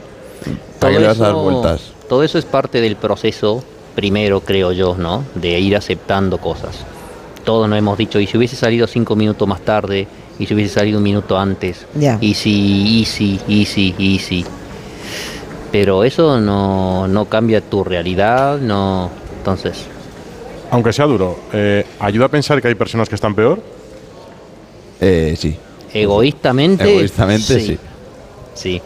¿para 0.80 0.94
qué 0.94 1.00
le 1.00 1.08
vas 1.08 1.20
a 1.20 1.28
dar 1.28 1.36
vueltas? 1.36 1.94
todo 2.08 2.24
eso 2.24 2.38
es 2.38 2.46
parte 2.46 2.80
del 2.82 2.96
proceso, 2.96 3.64
primero 3.96 4.42
creo 4.42 4.72
yo, 4.72 4.96
¿no? 4.98 5.24
De 5.36 5.60
ir 5.60 5.76
aceptando 5.76 6.38
cosas. 6.38 6.86
Todos 7.44 7.70
nos 7.70 7.78
hemos 7.78 7.98
dicho, 7.98 8.20
y 8.20 8.28
si 8.28 8.38
hubiese 8.38 8.56
salido 8.56 8.88
cinco 8.88 9.16
minutos 9.16 9.48
más 9.48 9.62
tarde, 9.62 10.08
y 10.40 10.46
si 10.46 10.54
hubiese 10.54 10.74
salido 10.76 10.98
un 10.98 11.04
minuto 11.04 11.38
antes, 11.38 11.86
Ya. 11.96 12.18
y 12.22 12.34
si, 12.34 13.00
y 13.00 13.06
si, 13.06 13.40
y 13.48 13.66
si, 13.66 13.96
y 13.98 14.20
si. 14.20 14.46
Pero 15.72 16.04
eso 16.04 16.40
no, 16.40 17.08
no 17.08 17.26
cambia 17.26 17.62
tu 17.62 17.84
realidad, 17.84 18.58
no. 18.60 19.10
Entonces, 19.38 19.86
Aunque 20.72 20.92
sea 20.94 21.06
duro, 21.06 21.38
eh, 21.54 21.86
¿ayuda 22.00 22.26
a 22.26 22.30
pensar 22.30 22.62
que 22.62 22.68
hay 22.68 22.76
personas 22.76 23.08
que 23.10 23.16
están 23.16 23.34
peor? 23.36 23.60
Eh, 25.00 25.36
sí. 25.38 25.56
egoístamente. 25.94 26.90
Egoístamente, 26.92 27.60
sí. 27.60 27.78
Sí. 28.54 28.82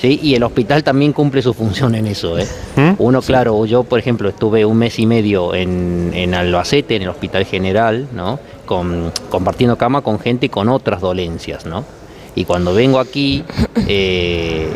Sí, 0.00 0.18
y 0.22 0.34
el 0.34 0.42
hospital 0.42 0.82
también 0.82 1.12
cumple 1.12 1.40
su 1.40 1.54
función 1.54 1.94
en 1.94 2.08
eso. 2.08 2.36
¿eh? 2.38 2.46
¿Mm? 2.76 2.90
Uno, 2.98 3.22
claro, 3.22 3.64
yo 3.64 3.84
por 3.84 3.98
ejemplo 3.98 4.28
estuve 4.28 4.64
un 4.64 4.76
mes 4.76 4.98
y 4.98 5.06
medio 5.06 5.54
en, 5.54 6.10
en 6.12 6.34
Albacete, 6.34 6.96
en 6.96 7.02
el 7.02 7.08
Hospital 7.08 7.44
General, 7.46 8.08
¿no? 8.12 8.38
Con, 8.64 9.12
compartiendo 9.30 9.76
cama 9.76 10.00
con 10.00 10.18
gente 10.18 10.48
con 10.48 10.68
otras 10.68 11.00
dolencias, 11.00 11.66
¿no? 11.66 11.84
Y 12.34 12.44
cuando 12.44 12.74
vengo 12.74 12.98
aquí 12.98 13.44
eh, 13.88 14.68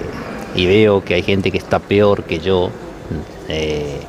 y 0.55 0.67
veo 0.67 1.05
que 1.05 1.15
hay 1.15 1.23
gente 1.23 1.51
que 1.51 1.59
está 1.59 1.79
peor 1.79 2.25
que 2.25 2.39
yo, 2.39 2.71
eh, 3.49 4.01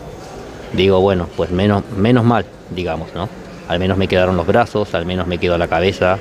digo, 0.74 1.00
bueno, 1.00 1.28
pues 1.36 1.52
menos, 1.52 1.84
menos 1.98 2.24
mal, 2.24 2.46
digamos, 2.76 3.10
¿no? 3.16 3.28
Al 3.68 3.80
menos 3.80 3.98
me 3.98 4.08
quedaron 4.08 4.38
los 4.38 4.46
brazos, 4.46 4.94
al 4.94 5.06
menos 5.06 5.28
me 5.28 5.38
quedó 5.38 5.58
la 5.58 5.68
cabeza. 5.68 6.18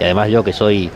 Y 0.00 0.04
además 0.04 0.30
yo 0.30 0.44
que 0.44 0.52
soy 0.52 0.90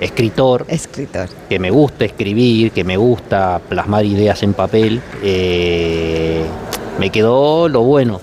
escritor, 0.00 0.66
Escritor. 0.68 1.28
que 1.48 1.58
me 1.58 1.70
gusta 1.70 2.04
escribir, 2.04 2.72
que 2.72 2.84
me 2.84 2.96
gusta 2.96 3.60
plasmar 3.68 4.04
ideas 4.04 4.42
en 4.42 4.54
papel, 4.54 5.00
eh, 5.22 6.44
me 6.98 7.10
quedó 7.10 7.68
lo 7.68 7.82
bueno. 7.82 8.20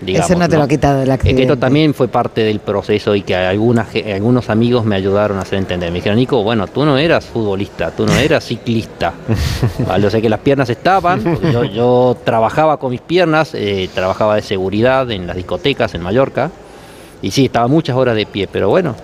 Digamos. 0.00 0.30
Eso 0.30 0.38
no 0.38 0.48
te 0.48 0.56
lo 0.56 0.62
ha 0.62 0.68
quitado 0.68 1.02
el 1.02 1.02
Es 1.02 1.06
que 1.08 1.12
accidente. 1.14 1.42
esto 1.42 1.56
también 1.58 1.94
fue 1.94 2.08
parte 2.08 2.42
del 2.42 2.60
proceso 2.60 3.14
y 3.14 3.22
que 3.22 3.34
algunas, 3.36 3.88
algunos 4.14 4.50
amigos 4.50 4.84
me 4.84 4.96
ayudaron 4.96 5.38
a 5.38 5.42
hacer 5.42 5.58
entender. 5.58 5.90
Me 5.90 5.96
dijeron, 5.96 6.18
Nico, 6.18 6.42
bueno, 6.42 6.66
tú 6.66 6.84
no 6.84 6.98
eras 6.98 7.26
futbolista, 7.26 7.90
tú 7.90 8.06
no 8.06 8.14
eras 8.14 8.44
ciclista. 8.44 9.12
¿Vale? 9.86 10.06
O 10.06 10.10
sea 10.10 10.20
que 10.20 10.28
las 10.28 10.40
piernas 10.40 10.70
estaban, 10.70 11.22
yo 11.74 12.16
trabajaba 12.24 12.78
con 12.78 12.90
mis 12.90 13.00
piernas, 13.00 13.54
eh, 13.54 13.88
trabajaba 13.94 14.36
de 14.36 14.42
seguridad 14.42 15.10
en 15.10 15.26
las 15.26 15.36
discotecas 15.36 15.94
en 15.94 16.02
Mallorca. 16.02 16.50
Y 17.22 17.30
sí, 17.30 17.46
estaba 17.46 17.68
muchas 17.68 17.96
horas 17.96 18.16
de 18.16 18.24
pie, 18.26 18.48
pero 18.50 18.70
bueno, 18.70 18.94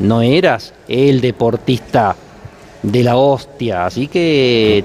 no 0.00 0.20
eras 0.22 0.74
el 0.88 1.20
deportista 1.20 2.14
de 2.82 3.02
la 3.02 3.16
hostia, 3.16 3.86
así 3.86 4.08
que 4.08 4.84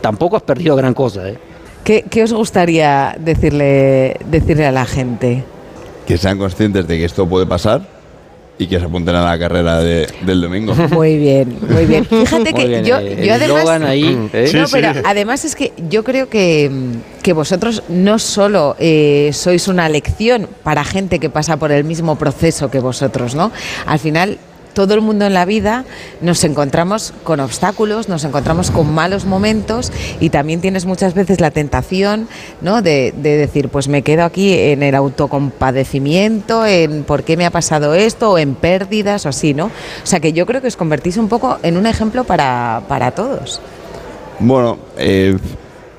tampoco 0.00 0.36
has 0.36 0.42
perdido 0.42 0.76
gran 0.76 0.94
cosa. 0.94 1.28
¿eh? 1.28 1.38
¿Qué, 1.90 2.04
qué 2.08 2.22
os 2.22 2.32
gustaría 2.32 3.16
decirle, 3.18 4.16
decirle 4.30 4.64
a 4.64 4.70
la 4.70 4.86
gente? 4.86 5.42
Que 6.06 6.18
sean 6.18 6.38
conscientes 6.38 6.86
de 6.86 6.98
que 6.98 7.04
esto 7.04 7.28
puede 7.28 7.46
pasar 7.46 7.82
y 8.58 8.68
que 8.68 8.78
se 8.78 8.84
apunten 8.84 9.16
a 9.16 9.24
la 9.24 9.36
carrera 9.36 9.80
de- 9.80 10.06
del 10.24 10.40
domingo. 10.40 10.72
Muy 10.92 11.18
bien, 11.18 11.58
muy 11.68 11.86
bien. 11.86 12.04
Fíjate 12.08 12.54
que 12.54 12.68
bien, 12.68 12.84
yo, 12.84 12.96
eh, 12.98 13.26
yo 13.26 13.34
además... 13.34 13.82
ahí, 13.82 14.28
¿eh? 14.32 14.46
Sí, 14.46 14.56
no, 14.56 14.68
sí. 14.68 14.72
pero 14.80 15.00
además 15.04 15.44
es 15.44 15.56
que 15.56 15.72
yo 15.88 16.04
creo 16.04 16.28
que, 16.28 16.70
mm, 16.70 17.22
que 17.24 17.32
vosotros 17.32 17.82
no 17.88 18.20
solo 18.20 18.76
eh, 18.78 19.30
sois 19.32 19.66
una 19.66 19.88
lección 19.88 20.46
para 20.62 20.84
gente 20.84 21.18
que 21.18 21.28
pasa 21.28 21.56
por 21.56 21.72
el 21.72 21.82
mismo 21.82 22.14
proceso 22.14 22.70
que 22.70 22.78
vosotros, 22.78 23.34
¿no? 23.34 23.50
Al 23.84 23.98
final, 23.98 24.38
todo 24.72 24.94
el 24.94 25.00
mundo 25.00 25.26
en 25.26 25.34
la 25.34 25.44
vida 25.44 25.84
nos 26.20 26.44
encontramos 26.44 27.12
con 27.24 27.40
obstáculos, 27.40 28.08
nos 28.08 28.24
encontramos 28.24 28.70
con 28.70 28.92
malos 28.92 29.24
momentos 29.24 29.92
y 30.20 30.30
también 30.30 30.60
tienes 30.60 30.86
muchas 30.86 31.14
veces 31.14 31.40
la 31.40 31.50
tentación, 31.50 32.28
¿no? 32.60 32.82
De, 32.82 33.12
de 33.16 33.36
decir, 33.36 33.68
pues 33.68 33.88
me 33.88 34.02
quedo 34.02 34.24
aquí 34.24 34.52
en 34.52 34.82
el 34.82 34.94
autocompadecimiento, 34.94 36.66
en 36.66 37.04
por 37.04 37.22
qué 37.22 37.36
me 37.36 37.46
ha 37.46 37.50
pasado 37.50 37.94
esto, 37.94 38.32
o 38.32 38.38
en 38.38 38.54
pérdidas 38.54 39.26
o 39.26 39.28
así, 39.28 39.54
¿no? 39.54 39.66
O 39.66 40.06
sea 40.06 40.20
que 40.20 40.32
yo 40.32 40.46
creo 40.46 40.60
que 40.60 40.68
os 40.68 40.76
convertís 40.76 41.16
un 41.16 41.28
poco 41.28 41.58
en 41.62 41.76
un 41.76 41.86
ejemplo 41.86 42.24
para, 42.24 42.82
para 42.88 43.10
todos. 43.12 43.60
Bueno, 44.38 44.78
eh, 44.96 45.36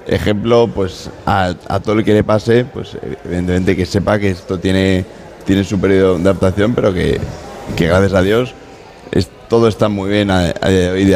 ejemplo, 0.07 0.67
pues 0.73 1.10
a, 1.25 1.53
todo 1.84 1.99
el 1.99 2.03
que 2.03 2.13
le 2.13 2.23
pase, 2.23 2.65
pues 2.65 2.97
evidentemente 3.23 3.75
que 3.75 3.86
sepa 3.86 4.19
que 4.19 4.31
esto 4.31 4.60
tiene, 4.60 5.05
tiene 5.45 5.63
su 5.63 5.79
periodo 5.79 6.17
de 6.17 6.21
adaptación, 6.21 6.73
pero 6.73 6.93
que, 6.93 7.19
que 7.75 7.88
gracias 7.88 8.13
a 8.13 8.21
Dios 8.21 8.55
es- 9.12 9.30
todo 9.50 9.67
está 9.67 9.89
muy 9.89 10.10
bien 10.10 10.32
a, 10.32 10.47
a 10.62 10.67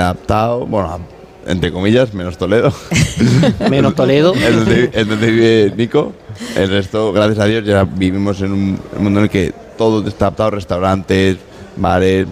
adaptado, 0.01 0.65
bueno, 0.65 0.99
entre 1.47 1.71
comillas, 1.71 2.13
menos 2.13 2.37
Toledo. 2.37 2.73
Menos 3.69 3.93
Toledo. 3.95 4.33
es, 4.33 4.55
donde, 4.55 4.89
es 4.93 5.07
donde 5.07 5.31
vive 5.31 5.73
Nico. 5.77 6.13
El 6.55 6.69
resto, 6.69 7.13
gracias 7.13 7.39
a 7.39 7.45
Dios, 7.45 7.63
ya 7.63 7.83
vivimos 7.83 8.41
en 8.41 8.51
un 8.51 8.79
mundo 8.97 9.19
en 9.19 9.25
el 9.25 9.29
que 9.29 9.53
todo 9.77 10.05
está 10.07 10.25
adaptado, 10.25 10.51
restaurantes, 10.51 11.37
bares. 11.75 12.27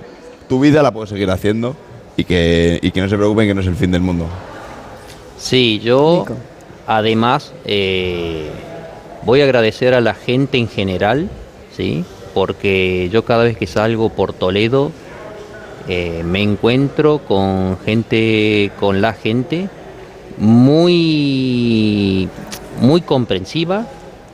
Tu 0.50 0.60
vida 0.60 0.82
la 0.82 0.92
puedes 0.92 1.10
seguir 1.12 1.30
haciendo 1.30 1.76
y 2.18 2.24
que, 2.24 2.80
y 2.82 2.90
que 2.92 3.02
no 3.02 3.08
se 3.10 3.16
preocupen 3.16 3.48
que 3.48 3.54
no 3.54 3.62
es 3.62 3.68
el 3.68 3.76
fin 3.76 3.92
del 3.92 4.02
mundo. 4.02 4.26
Sí, 5.38 5.80
yo 5.84 6.26
Nico. 6.28 6.38
además 6.88 7.54
eh, 7.66 8.50
voy 9.26 9.42
a 9.42 9.44
agradecer 9.44 9.94
a 9.94 10.02
la 10.02 10.14
gente 10.16 10.58
en 10.58 10.68
general, 10.68 11.30
¿sí? 11.76 12.04
porque 12.34 13.10
yo 13.12 13.26
cada 13.26 13.44
vez 13.44 13.58
que 13.58 13.68
salgo 13.68 14.10
por 14.10 14.34
Toledo 14.34 14.92
eh, 15.88 16.24
me 16.24 16.42
encuentro 16.42 17.20
con 17.20 17.78
gente, 17.80 18.72
con 18.80 19.02
la 19.02 19.14
gente 19.14 19.70
muy, 20.38 22.28
muy 22.82 23.02
comprensiva, 23.02 23.86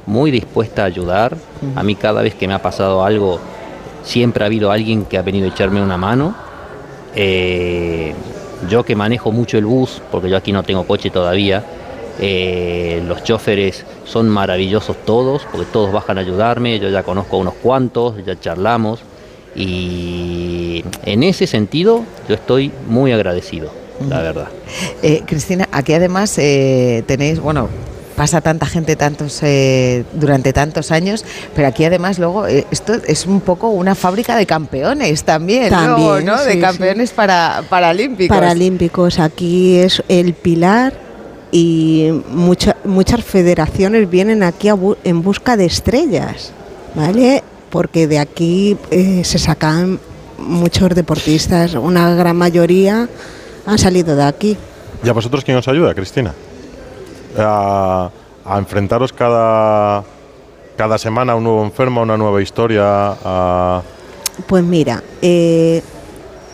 muy 0.06 0.32
dispuesta 0.32 0.84
a 0.84 0.86
ayudar. 0.86 1.38
A 1.76 1.84
mí 1.84 1.96
cada 1.96 2.22
vez 2.22 2.36
que 2.36 2.48
me 2.48 2.54
ha 2.54 2.62
pasado 2.62 3.04
algo, 3.04 3.40
siempre 4.04 4.44
ha 4.44 4.48
habido 4.48 4.72
alguien 4.72 5.06
que 5.06 5.18
ha 5.18 5.22
venido 5.22 5.46
a 5.48 5.50
echarme 5.50 5.82
una 5.82 5.98
mano. 5.98 6.36
Eh, 7.16 8.14
yo 8.70 8.84
que 8.84 8.96
manejo 8.96 9.32
mucho 9.32 9.58
el 9.58 9.66
bus, 9.66 10.02
porque 10.12 10.30
yo 10.30 10.38
aquí 10.38 10.52
no 10.52 10.64
tengo 10.64 10.86
coche 10.86 11.10
todavía, 11.10 11.64
eh, 12.22 13.02
los 13.08 13.24
choferes 13.24 13.86
son 14.04 14.28
maravillosos 14.28 14.98
todos, 15.06 15.48
porque 15.50 15.66
todos 15.72 15.94
bajan 15.94 16.18
a 16.18 16.22
ayudarme, 16.22 16.78
yo 16.78 16.90
ya 16.90 17.04
conozco 17.04 17.38
a 17.38 17.40
unos 17.40 17.54
cuantos, 17.56 18.16
ya 18.26 18.38
charlamos, 18.38 19.00
y 19.56 20.59
en 21.06 21.24
ese 21.24 21.48
sentido 21.48 22.04
yo 22.28 22.36
estoy 22.36 22.72
muy 22.88 23.12
agradecido, 23.12 23.72
la 24.08 24.22
verdad. 24.22 24.48
Eh, 25.04 25.24
Cristina, 25.26 25.68
aquí 25.72 25.94
además 25.94 26.38
eh, 26.38 27.04
tenéis, 27.08 27.40
bueno, 27.40 27.68
pasa 28.16 28.42
tanta 28.42 28.66
gente 28.66 28.96
tantos 28.98 29.40
eh, 29.44 30.04
durante 30.14 30.52
tantos 30.52 30.92
años, 30.92 31.24
pero 31.56 31.68
aquí 31.70 31.86
además 31.86 32.20
luego 32.20 32.48
eh, 32.48 32.66
esto 32.70 32.94
es 33.08 33.26
un 33.26 33.40
poco 33.40 33.70
una 33.70 33.96
fábrica 33.96 34.36
de 34.36 34.46
campeones 34.46 35.24
también, 35.24 35.70
También, 35.70 36.08
luego, 36.08 36.20
¿no? 36.22 36.44
de 36.44 36.54
sí, 36.54 36.60
campeones 36.60 37.12
para 37.12 37.64
paralímpicos. 37.70 38.36
Paralímpicos, 38.38 39.20
aquí 39.20 39.78
es 39.78 40.04
el 40.10 40.34
pilar 40.34 40.94
y 41.52 42.10
mucha- 42.30 42.76
muchas 42.84 43.24
federaciones 43.24 44.10
vienen 44.10 44.44
aquí 44.44 44.68
a 44.68 44.76
bu- 44.76 44.98
en 45.04 45.22
busca 45.22 45.56
de 45.58 45.66
estrellas, 45.66 46.52
¿vale? 46.96 47.42
Porque 47.70 48.08
de 48.08 48.20
aquí 48.20 48.76
eh, 48.92 49.22
se 49.24 49.40
sacan 49.40 50.00
muchos 50.42 50.90
deportistas, 50.96 51.74
una 51.76 52.14
gran 52.16 52.36
mayoría 52.38 53.08
han 53.66 53.78
salido 53.78 54.16
de 54.16 54.24
aquí. 54.24 54.58
¿Y 55.04 55.10
a 55.10 55.14
vosotros 55.14 55.44
quién 55.44 55.58
os 55.58 55.68
ayuda, 55.68 55.94
Cristina? 55.94 56.34
A, 57.38 58.10
a 58.46 58.58
enfrentaros 58.58 59.14
cada, 59.14 60.04
cada 60.76 60.98
semana 60.98 61.34
a 61.34 61.36
un 61.36 61.44
nuevo 61.44 61.64
enfermo, 61.64 62.00
a 62.02 62.04
una 62.04 62.18
nueva 62.18 62.42
historia. 62.42 62.84
a- 63.24 63.82
Pues 64.48 64.64
mira, 64.64 65.04
eh, 65.22 65.82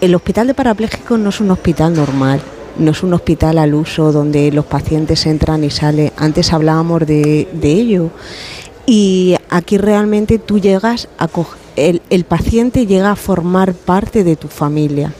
el 0.01 0.13
hospital 0.15 0.47
de 0.47 0.53
parapléjicos 0.53 1.17
no 1.17 1.29
es 1.29 1.39
un 1.39 1.51
hospital 1.51 1.93
normal, 1.95 2.41
no 2.77 2.91
es 2.91 3.01
un 3.03 3.13
hospital 3.13 3.57
al 3.57 3.73
uso 3.73 4.11
donde 4.11 4.51
los 4.51 4.65
pacientes 4.65 5.25
entran 5.25 5.63
y 5.63 5.69
salen. 5.69 6.11
Antes 6.17 6.51
hablábamos 6.51 7.05
de, 7.07 7.47
de 7.53 7.71
ello. 7.71 8.09
Y 8.85 9.35
aquí 9.49 9.77
realmente 9.77 10.37
tú 10.37 10.59
llegas 10.59 11.07
a 11.17 11.27
cog- 11.27 11.55
el, 11.75 12.01
el 12.09 12.23
paciente 12.25 12.85
llega 12.85 13.11
a 13.11 13.15
formar 13.15 13.73
parte 13.73 14.23
de 14.23 14.35
tu 14.35 14.47
familia. 14.47 15.13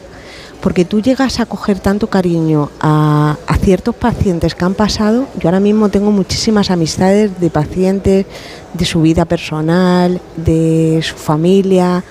Porque 0.62 0.84
tú 0.84 1.00
llegas 1.00 1.40
a 1.40 1.46
coger 1.46 1.80
tanto 1.80 2.08
cariño 2.08 2.72
a, 2.80 3.38
a 3.46 3.58
ciertos 3.58 3.94
pacientes 3.94 4.56
que 4.56 4.66
han 4.66 4.74
pasado. 4.74 5.28
Yo 5.40 5.50
ahora 5.50 5.60
mismo 5.60 5.90
tengo 5.90 6.12
muchísimas 6.12 6.72
amistades 6.72 7.40
de 7.40 7.50
pacientes, 7.52 8.26
de 8.74 8.86
su 8.86 9.02
vida 9.02 9.26
personal, 9.26 10.20
de 10.38 11.02
su 11.04 11.16
familia, 11.16 12.04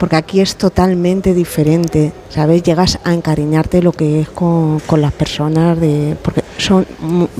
porque 0.00 0.16
aquí 0.16 0.40
es 0.40 0.56
totalmente 0.56 1.34
diferente, 1.34 2.14
¿sabes? 2.30 2.62
Llegas 2.62 2.98
a 3.04 3.12
encariñarte 3.12 3.82
lo 3.82 3.92
que 3.92 4.22
es 4.22 4.30
con, 4.30 4.80
con 4.80 5.02
las 5.02 5.12
personas, 5.12 5.78
de, 5.78 6.16
porque 6.22 6.42
son 6.56 6.86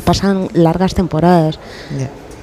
pasan 0.04 0.48
largas 0.52 0.94
temporadas, 0.94 1.58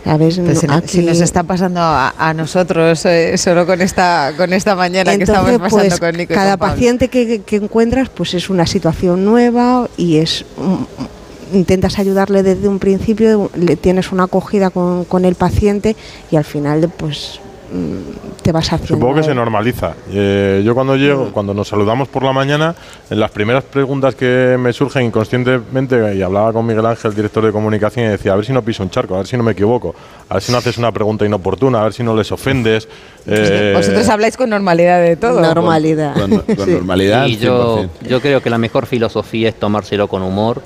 Pues 0.07 0.59
si, 0.85 1.01
nos 1.01 1.19
está 1.19 1.43
pasando 1.43 1.81
a, 1.81 2.13
a 2.17 2.33
nosotros 2.33 3.05
eh, 3.05 3.37
solo 3.37 3.65
con 3.65 3.81
esta 3.81 4.33
con 4.37 4.53
esta 4.53 4.75
mañana 4.75 5.15
que 5.17 5.23
estamos 5.23 5.51
pasando 5.59 5.89
pues, 5.89 5.99
con 5.99 6.15
Nico 6.15 6.33
y 6.33 6.35
cada 6.35 6.51
con 6.51 6.59
Pablo. 6.59 6.73
paciente 6.75 7.07
que, 7.09 7.41
que 7.41 7.55
encuentras 7.57 8.09
pues 8.09 8.33
es 8.33 8.49
una 8.49 8.65
situación 8.65 9.25
nueva 9.25 9.89
y 9.97 10.17
es 10.17 10.45
intentas 11.53 11.99
ayudarle 11.99 12.43
desde 12.43 12.67
un 12.67 12.79
principio 12.79 13.51
le 13.55 13.75
tienes 13.75 14.11
una 14.11 14.23
acogida 14.23 14.69
con, 14.69 15.05
con 15.05 15.25
el 15.25 15.35
paciente 15.35 15.95
y 16.31 16.35
al 16.35 16.45
final 16.45 16.89
pues 16.95 17.39
te 18.41 18.51
vas 18.51 18.65
haciendo 18.71 18.95
Supongo 18.95 19.15
que 19.15 19.23
se 19.23 19.35
normaliza. 19.35 19.93
Eh, 20.09 20.61
yo 20.65 20.73
cuando 20.73 20.95
llego, 20.95 21.31
cuando 21.33 21.53
nos 21.53 21.67
saludamos 21.67 22.07
por 22.07 22.23
la 22.23 22.31
mañana, 22.31 22.73
en 23.09 23.19
las 23.19 23.29
primeras 23.31 23.63
preguntas 23.65 24.15
que 24.15 24.55
me 24.59 24.71
surgen 24.73 25.03
inconscientemente, 25.05 26.15
y 26.15 26.21
hablaba 26.21 26.53
con 26.53 26.65
Miguel 26.65 26.85
Ángel, 26.85 27.13
director 27.13 27.45
de 27.45 27.51
comunicación, 27.51 28.05
y 28.05 28.09
decía, 28.09 28.33
a 28.33 28.35
ver 28.37 28.45
si 28.45 28.53
no 28.53 28.61
piso 28.61 28.83
un 28.83 28.89
charco, 28.89 29.15
a 29.15 29.17
ver 29.17 29.27
si 29.27 29.35
no 29.37 29.43
me 29.43 29.51
equivoco, 29.51 29.93
a 30.29 30.35
ver 30.35 30.43
si 30.43 30.51
no 30.51 30.57
haces 30.59 30.77
una 30.77 30.91
pregunta 30.91 31.25
inoportuna, 31.25 31.81
a 31.81 31.83
ver 31.83 31.93
si 31.93 32.03
no 32.03 32.15
les 32.15 32.31
ofendes. 32.31 32.87
eh, 33.25 33.73
Vosotros 33.75 34.07
habláis 34.09 34.37
con 34.37 34.49
normalidad 34.49 35.01
de 35.01 35.15
todo. 35.17 35.41
normalidad 35.41 36.13
Con, 36.13 36.29
con 36.39 36.65
Sí. 36.65 36.71
normalidad. 36.71 37.25
Y 37.27 37.37
yo, 37.37 37.83
100%. 37.83 37.89
yo 38.07 38.21
creo 38.21 38.41
que 38.41 38.49
la 38.49 38.57
mejor 38.57 38.85
filosofía 38.85 39.49
es 39.49 39.55
tomárselo 39.55 40.07
con 40.07 40.21
humor, 40.21 40.61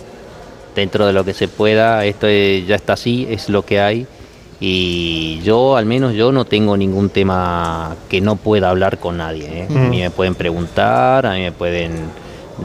dentro 0.75 1.05
de 1.07 1.13
lo 1.13 1.25
que 1.25 1.33
se 1.33 1.47
pueda. 1.47 2.05
Esto 2.05 2.27
es- 2.27 2.65
ya 2.67 2.75
está 2.75 2.93
así, 2.93 3.27
es 3.29 3.49
lo 3.49 3.65
que 3.65 3.79
hay. 3.81 4.05
Y 4.63 5.41
yo, 5.41 5.75
al 5.75 5.87
menos 5.87 6.13
yo, 6.13 6.31
no 6.31 6.45
tengo 6.45 6.77
ningún 6.77 7.09
tema 7.09 7.95
que 8.07 8.21
no 8.21 8.35
pueda 8.35 8.69
hablar 8.69 8.99
con 8.99 9.17
nadie. 9.17 9.63
¿eh? 9.63 9.67
A 9.67 9.89
mí 9.89 10.01
me 10.01 10.11
pueden 10.11 10.35
preguntar, 10.35 11.25
a 11.25 11.33
mí 11.33 11.41
me 11.41 11.51
pueden 11.51 11.93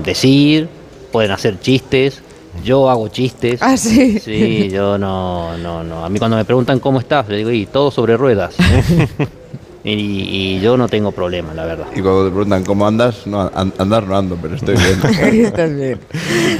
decir, 0.04 0.68
pueden 1.10 1.30
hacer 1.30 1.58
chistes. 1.58 2.22
Yo 2.62 2.90
hago 2.90 3.08
chistes. 3.08 3.62
Ah, 3.62 3.78
sí. 3.78 4.18
Sí, 4.18 4.68
yo 4.70 4.98
no, 4.98 5.56
no, 5.56 5.82
no. 5.82 6.04
A 6.04 6.10
mí 6.10 6.18
cuando 6.18 6.36
me 6.36 6.44
preguntan 6.44 6.80
cómo 6.80 7.00
estás, 7.00 7.28
le 7.30 7.38
digo, 7.38 7.50
y 7.50 7.64
todo 7.64 7.90
sobre 7.90 8.16
ruedas. 8.18 8.54
Y, 9.88 10.56
y 10.56 10.60
yo 10.60 10.76
no 10.76 10.88
tengo 10.88 11.12
problema, 11.12 11.54
la 11.54 11.64
verdad. 11.64 11.86
Y 11.94 12.00
cuando 12.00 12.24
te 12.24 12.30
preguntan 12.30 12.64
cómo 12.64 12.88
andas, 12.88 13.24
no, 13.24 13.48
an- 13.54 13.72
andar 13.78 14.02
no 14.02 14.16
ando, 14.18 14.36
pero 14.42 14.56
estoy 14.56 14.74
bien. 14.76 15.44
Estás 15.46 15.76
bien. 15.76 16.00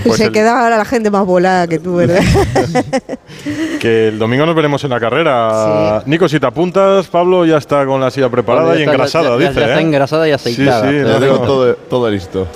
Pues 0.04 0.18
Se 0.18 0.26
el- 0.26 0.32
queda 0.32 0.62
ahora 0.62 0.76
la 0.78 0.84
gente 0.84 1.10
más 1.10 1.26
volada 1.26 1.66
que 1.66 1.80
tú, 1.80 1.96
¿verdad? 1.96 2.20
Que 3.80 4.08
el 4.08 4.18
domingo 4.18 4.46
nos 4.46 4.54
veremos 4.54 4.82
en 4.84 4.90
la 4.90 5.00
carrera. 5.00 6.02
Nico, 6.06 6.29
si 6.29 6.38
te 6.40 6.46
apuntas, 6.46 7.06
Pablo 7.08 7.44
ya 7.44 7.56
está 7.58 7.85
con 7.85 8.00
la 8.00 8.10
silla 8.10 8.29
preparada 8.29 8.74
y 8.77 8.81
está- 8.81 8.92
engrasada, 8.92 9.24
ya- 9.24 9.31
ya- 9.31 9.48
dice. 9.48 9.60
ya 9.60 9.66
está 9.66 9.79
¿eh? 9.79 9.83
engrasada 9.83 10.29
y 10.29 10.33
aceitada. 10.33 10.83
Sí, 10.90 10.96
sí, 10.96 11.02
Lo 11.02 11.20
tengo 11.20 11.35
tengo- 11.35 11.46
todo, 11.46 11.74
todo 11.74 12.10
listo. 12.10 12.46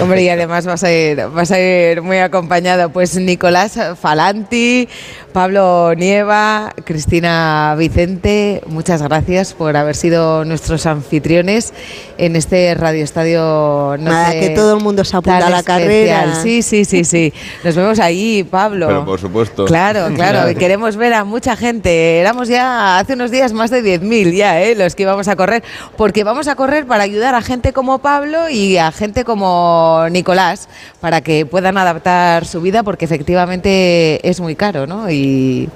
Hombre, 0.00 0.22
y 0.22 0.28
además 0.28 0.66
vas 0.66 0.84
a 0.84 0.92
ir, 0.92 1.26
vas 1.34 1.50
a 1.50 1.58
ir 1.60 2.02
muy 2.02 2.18
acompañado. 2.18 2.90
Pues 2.90 3.16
Nicolás 3.16 3.78
Falanti, 4.00 4.88
Pablo 5.32 5.94
Nieva, 5.96 6.72
Cristina 6.84 7.74
Vicente, 7.78 8.62
muchas 8.66 9.02
gracias 9.02 9.54
por 9.54 9.76
haber 9.76 9.96
sido 9.96 10.09
nuestros 10.10 10.86
anfitriones 10.86 11.72
en 12.18 12.36
este 12.36 12.74
Radio 12.74 13.02
Estadio. 13.04 13.96
No 13.98 14.10
Nada, 14.10 14.32
sé, 14.32 14.40
que 14.40 14.50
todo 14.50 14.76
el 14.76 14.82
mundo 14.82 15.04
se 15.04 15.16
apunta 15.16 15.36
a 15.46 15.50
la 15.50 15.58
especial. 15.58 15.80
carrera. 15.80 16.34
Sí, 16.42 16.62
sí, 16.62 16.84
sí, 16.84 17.04
sí. 17.04 17.32
Nos 17.64 17.74
vemos 17.76 17.98
ahí, 17.98 18.44
Pablo. 18.44 18.86
Pero 18.88 19.04
por 19.04 19.20
supuesto. 19.20 19.64
Claro, 19.64 20.08
claro, 20.14 20.52
queremos 20.58 20.96
ver 20.96 21.14
a 21.14 21.24
mucha 21.24 21.56
gente. 21.56 22.18
Éramos 22.20 22.48
ya 22.48 22.98
hace 22.98 23.14
unos 23.14 23.30
días 23.30 23.52
más 23.52 23.70
de 23.70 23.82
10.000 23.82 24.32
ya, 24.34 24.60
¿eh? 24.62 24.74
los 24.74 24.94
que 24.94 25.04
íbamos 25.04 25.28
a 25.28 25.36
correr, 25.36 25.62
porque 25.96 26.24
vamos 26.24 26.48
a 26.48 26.56
correr 26.56 26.86
para 26.86 27.04
ayudar 27.04 27.34
a 27.34 27.42
gente 27.42 27.72
como 27.72 27.98
Pablo 28.00 28.48
y 28.48 28.76
a 28.76 28.90
gente 28.92 29.24
como 29.24 30.06
Nicolás, 30.10 30.68
para 31.00 31.20
que 31.20 31.46
puedan 31.46 31.78
adaptar 31.78 32.44
su 32.44 32.60
vida, 32.60 32.82
porque 32.82 33.04
efectivamente 33.04 34.20
es 34.28 34.40
muy 34.40 34.56
caro, 34.56 34.86
¿no? 34.86 35.10
Y, 35.10 35.68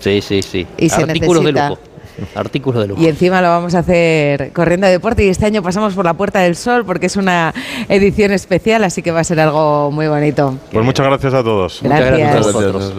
Sí, 0.00 0.20
sí, 0.20 0.42
sí. 0.42 0.66
Y 0.78 0.88
se 0.88 1.02
Artículos 1.02 1.44
de 1.44 1.52
necesita. 1.52 1.68
lujo. 1.68 1.80
Artículos 2.34 2.82
de 2.82 2.88
lujo. 2.88 3.02
y 3.02 3.06
encima 3.08 3.40
lo 3.42 3.48
vamos 3.48 3.74
a 3.74 3.80
hacer 3.80 4.52
corriendo 4.52 4.86
de 4.86 4.92
deporte 4.92 5.24
y 5.24 5.28
este 5.28 5.46
año 5.46 5.62
pasamos 5.62 5.94
por 5.94 6.04
la 6.04 6.14
Puerta 6.14 6.40
del 6.40 6.56
Sol 6.56 6.84
porque 6.84 7.06
es 7.06 7.16
una 7.16 7.52
edición 7.88 8.32
especial, 8.32 8.84
así 8.84 9.02
que 9.02 9.10
va 9.10 9.20
a 9.20 9.24
ser 9.24 9.40
algo 9.40 9.90
muy 9.90 10.08
bonito. 10.08 10.56
Pues 10.72 10.84
muchas 10.84 11.06
gracias 11.06 11.34
a 11.34 11.42
todos. 11.42 11.82
Muchas 11.82 12.00
gracias 12.00 12.28
a 12.28 12.32
Gracias. 12.32 12.46
vosotros. 12.46 12.72
Gracias. 12.72 12.90